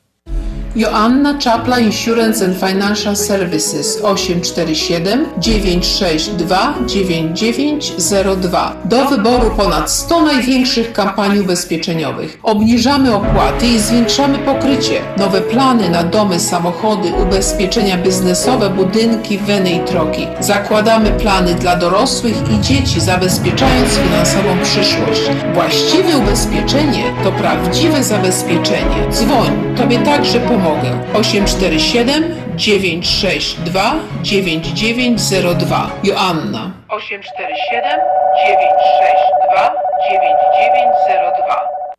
[0.75, 8.75] Joanna Czapla Insurance and Financial Services 847 962 9902.
[8.85, 12.39] Do wyboru ponad 100 największych kampanii ubezpieczeniowych.
[12.43, 15.01] Obniżamy opłaty i zwiększamy pokrycie.
[15.17, 20.27] Nowe plany na domy, samochody, ubezpieczenia biznesowe, budynki, weny i troki.
[20.39, 25.21] Zakładamy plany dla dorosłych i dzieci, zabezpieczając finansową przyszłość.
[25.53, 29.09] Właściwe ubezpieczenie to prawdziwe zabezpieczenie.
[29.11, 30.89] Dzwoń, tobie także pomogę.
[31.13, 36.71] 847 962 9902 Joanna.
[36.89, 37.99] 847
[38.47, 39.73] 962
[40.11, 41.90] 9902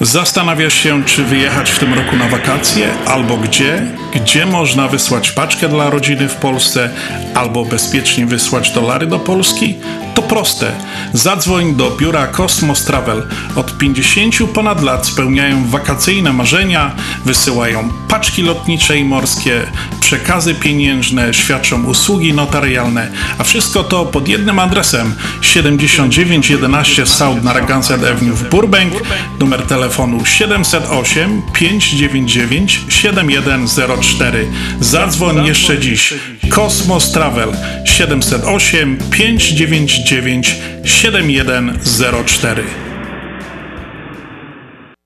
[0.00, 3.82] Zastanawiasz się, czy wyjechać w tym roku na wakacje, albo gdzie?
[4.14, 6.90] Gdzie można wysłać paczkę dla rodziny w Polsce,
[7.34, 9.74] albo bezpiecznie wysłać dolary do Polski?
[10.14, 10.72] To proste.
[11.12, 13.22] Zadzwoń do biura Cosmos Travel.
[13.56, 16.94] Od 50 ponad lat spełniają wakacyjne marzenia,
[17.24, 19.66] wysyłają paczki lotnicze i morskie,
[20.00, 28.36] przekazy pieniężne, świadczą usługi notarialne, a wszystko to pod jednym adresem 7911 South Narragansett Avenue
[28.36, 28.92] w Burbank,
[29.40, 29.85] numer telefonu
[30.24, 34.46] 708 599 7104.
[34.80, 36.14] Zadzwoń jeszcze dziś.
[36.50, 37.52] Kosmos Travel
[37.84, 42.64] 708 599 7104.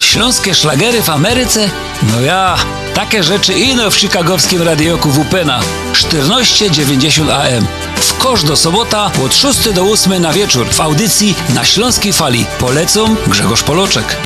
[0.03, 1.71] Śląskie szlagery w Ameryce?
[2.03, 2.57] No ja,
[2.95, 5.61] takie rzeczy ino w chicagowskim radioku WPNA
[5.93, 7.67] 1490 AM.
[7.97, 12.47] W kosz do sobota od 6 do 8 na wieczór w audycji na Śląskiej Fali.
[12.59, 14.17] Polecą Grzegorz Poloczek.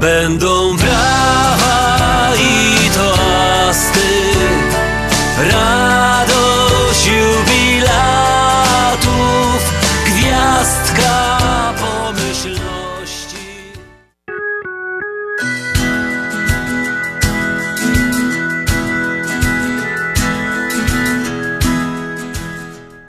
[0.00, 4.00] Będą brawa i toasty
[5.52, 7.86] Radość jubilatów
[10.06, 11.38] Gwiazdka
[11.80, 13.36] pomyślności.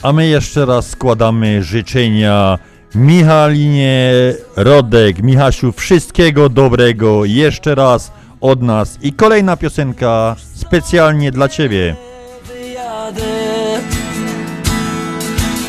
[0.03, 2.59] A my jeszcze raz składamy życzenia
[2.97, 4.11] Michalinie,
[4.55, 8.11] Rodek, Michasiu, wszystkiego dobrego jeszcze raz
[8.41, 8.97] od nas.
[9.01, 11.95] I kolejna piosenka specjalnie dla Ciebie.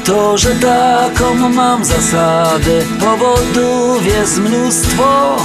[0.04, 5.36] To, że taką mam zasadę Powodów jest mnóstwo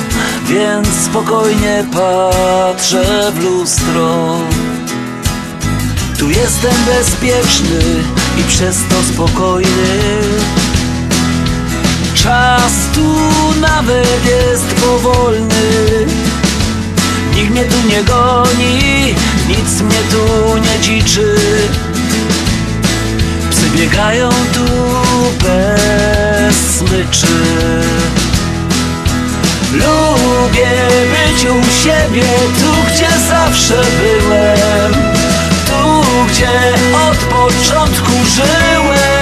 [0.47, 4.37] Więc spokojnie patrzę w lustro
[6.19, 7.79] Tu jestem bezpieczny
[8.39, 9.99] I przez to spokojny
[12.23, 13.15] Czas tu
[13.61, 16.05] nawet jest powolny.
[17.35, 19.15] Nikt mnie tu nie goni
[19.49, 21.35] Nic mnie tu nie dziczy.
[23.75, 24.65] Biegają tu
[25.43, 27.27] bez smyczy
[29.73, 30.71] Lubię
[31.09, 32.23] być u siebie,
[32.59, 34.93] tu gdzie zawsze byłem.
[35.65, 36.49] Tu gdzie
[37.09, 39.12] od początku żyłem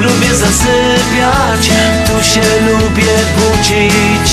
[0.00, 1.70] lubię zasypiać,
[2.06, 4.32] tu się lubię budzić.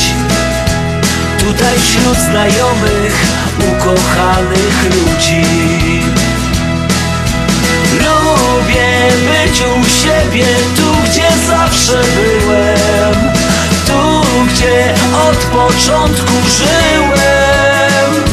[1.40, 3.26] Tutaj wśród znajomych,
[3.58, 5.44] ukochanych ludzi.
[7.94, 10.46] Lubię być u siebie,
[10.76, 13.34] tu gdzie zawsze byłem.
[13.88, 14.94] Tu gdzie
[15.30, 18.24] od początku żyłem.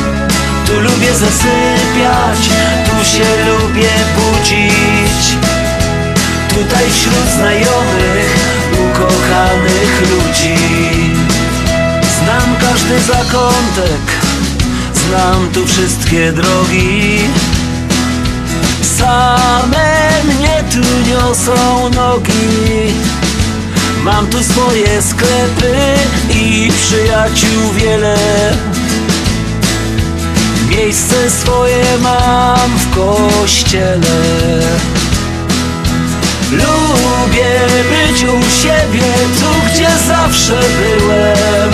[0.67, 2.49] Tu lubię zasypiać,
[2.87, 5.54] tu się lubię budzić
[6.55, 8.37] Tutaj wśród znajomych,
[8.73, 10.57] ukochanych ludzi.
[12.19, 14.05] Znam każdy zakątek,
[14.95, 17.21] znam tu wszystkie drogi.
[18.99, 22.95] Same mnie tu niosą nogi.
[24.03, 25.75] Mam tu swoje sklepy
[26.31, 28.17] i przyjaciół wiele.
[30.69, 34.21] Miejsce swoje mam w kościele
[36.55, 37.51] Lubię
[37.91, 39.03] być u siebie,
[39.41, 41.71] tu gdzie zawsze byłem.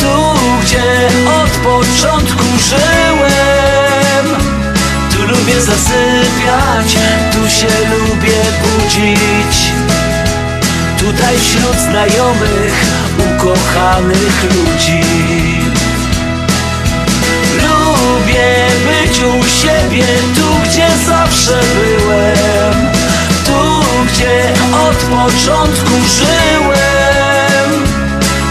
[0.00, 1.08] Tu gdzie
[1.42, 4.36] od początku żyłem.
[5.12, 6.96] Tu lubię zasypiać,
[7.32, 9.72] tu się lubię budzić.
[10.98, 12.86] Tutaj wśród znajomych,
[13.18, 15.00] ukochanych ludzi.
[17.54, 22.57] Lubię być u siebie, tu gdzie zawsze byłem
[24.12, 24.52] gdzie
[24.88, 27.70] od początku żyłem.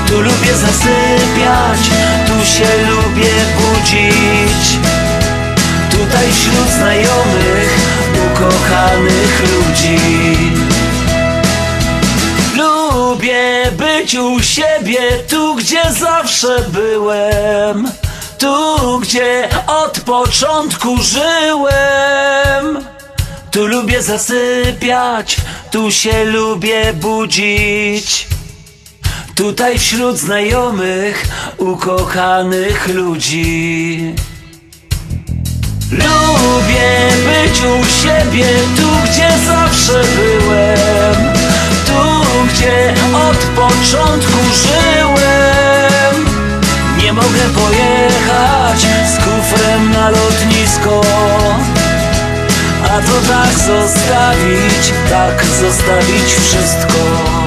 [0.08, 1.80] Tu lubię zasypiać,
[2.28, 4.78] tu się lubię budzić.
[5.92, 7.80] Tutaj wśród znajomych,
[8.32, 10.00] ukochanych ludzi.
[12.56, 17.92] Lubię być u siebie, tu gdzie zawsze byłem.
[18.38, 22.97] Tu gdzie od początku żyłem
[23.52, 25.38] Tu lubię zasypiać,
[25.72, 28.28] tu się lubię budzić.
[29.36, 34.16] Tutaj wśród znajomych, ukochanych ludzi.
[35.92, 38.46] Lubię być u siebie,
[38.78, 41.34] tu gdzie zawsze byłem.
[41.86, 42.94] Tu gdzie
[43.30, 46.26] od początku żyłem.
[47.04, 51.02] Nie mogę pojechać z kufrem na lotnisko
[53.02, 57.47] to tak zostawić, tak zostawić wszystko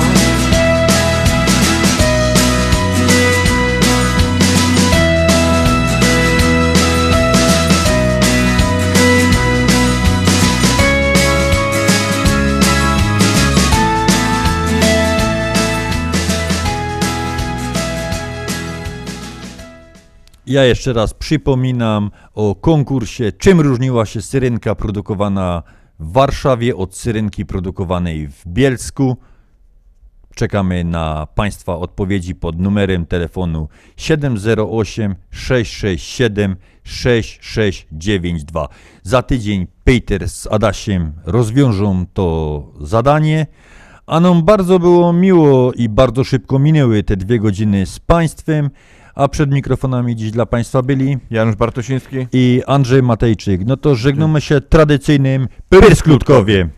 [20.50, 25.62] Ja jeszcze raz przypominam o konkursie, czym różniła się syrenka produkowana
[26.00, 29.16] w Warszawie od syrenki produkowanej w Bielsku.
[30.34, 38.68] Czekamy na Państwa odpowiedzi pod numerem telefonu 708 667 6692.
[39.02, 43.46] Za tydzień Peter z Adasiem rozwiążą to zadanie.
[44.06, 48.70] A nam bardzo było miło i bardzo szybko minęły te dwie godziny z Państwem.
[49.14, 53.60] A przed mikrofonami dziś dla Państwa byli Janusz Bartosiński i Andrzej Matejczyk.
[53.66, 56.68] No to żegnamy się tradycyjnym Pyrskutkowie.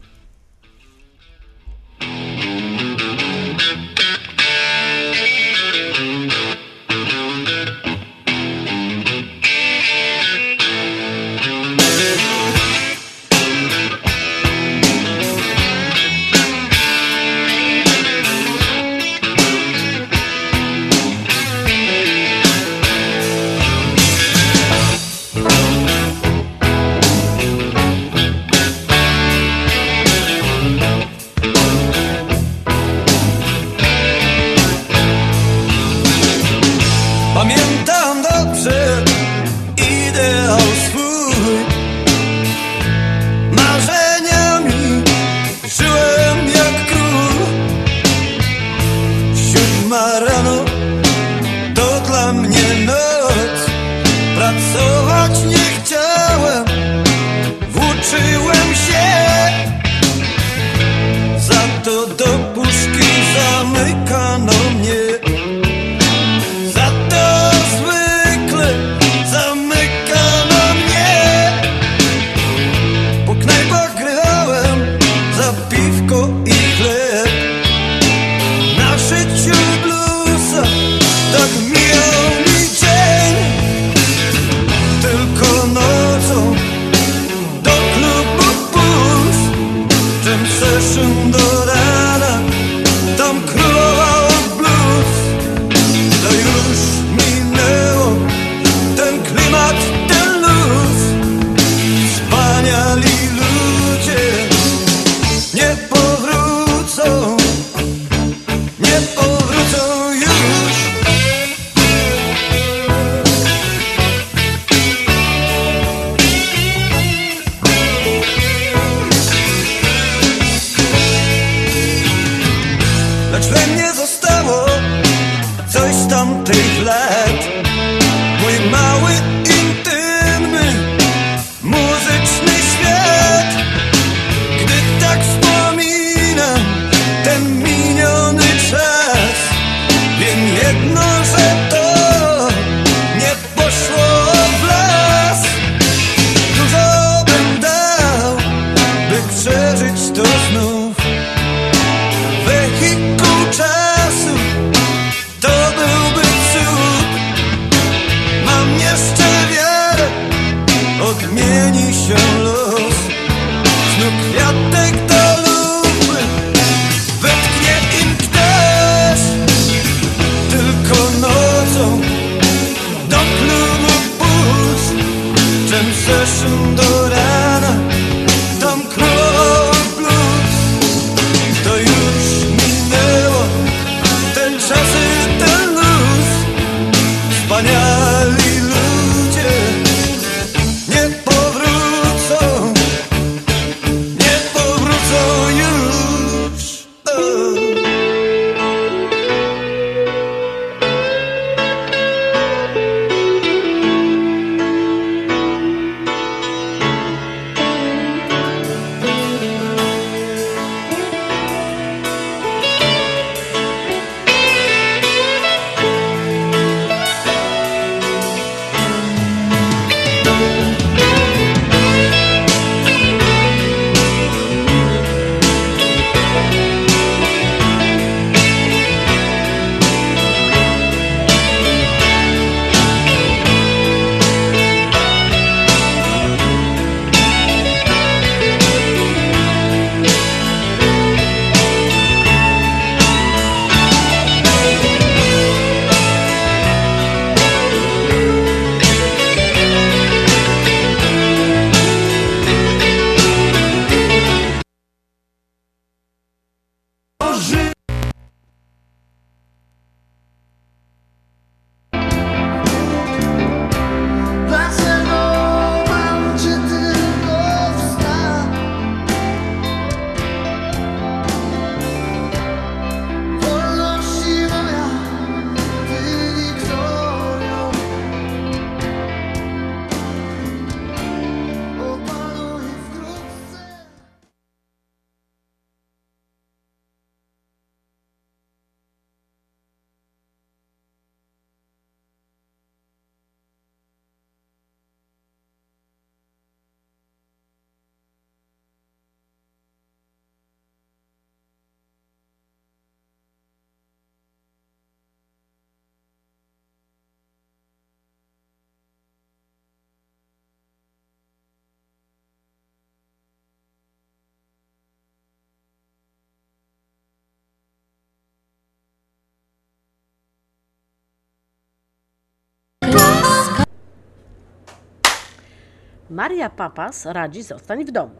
[326.12, 328.14] Maria Papas radzi zostań w domu.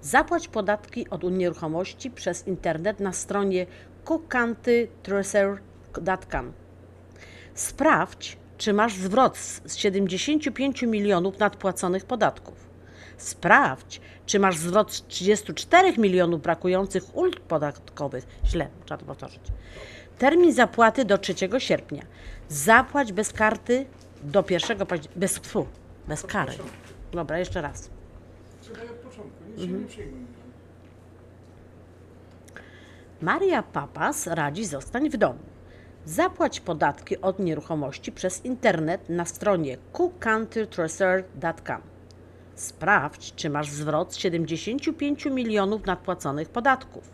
[0.00, 3.66] Zapłać podatki od nieruchomości przez internet na stronie
[4.04, 6.52] cookcountytracer.com.
[7.54, 12.72] Sprawdź, czy masz zwrot z 75 milionów nadpłaconych podatków.
[13.16, 18.26] Sprawdź, czy masz zwrot z 34 milionów brakujących ulg podatkowych.
[18.46, 19.40] Źle, trzeba to powtórzyć.
[20.18, 22.02] Termin zapłaty do 3 sierpnia.
[22.48, 23.86] Zapłać bez karty
[24.22, 25.20] do 1 października.
[25.20, 25.66] Bez, fu,
[26.08, 26.52] bez kary.
[27.12, 27.90] Dobra, jeszcze raz.
[29.58, 29.86] Mhm.
[33.20, 35.38] Maria Papas radzi zostań w domu.
[36.04, 41.82] Zapłać podatki od nieruchomości przez internet na stronie cookcountytracer.com.
[42.54, 47.10] Sprawdź, czy masz zwrot z 75 milionów nadpłaconych podatków.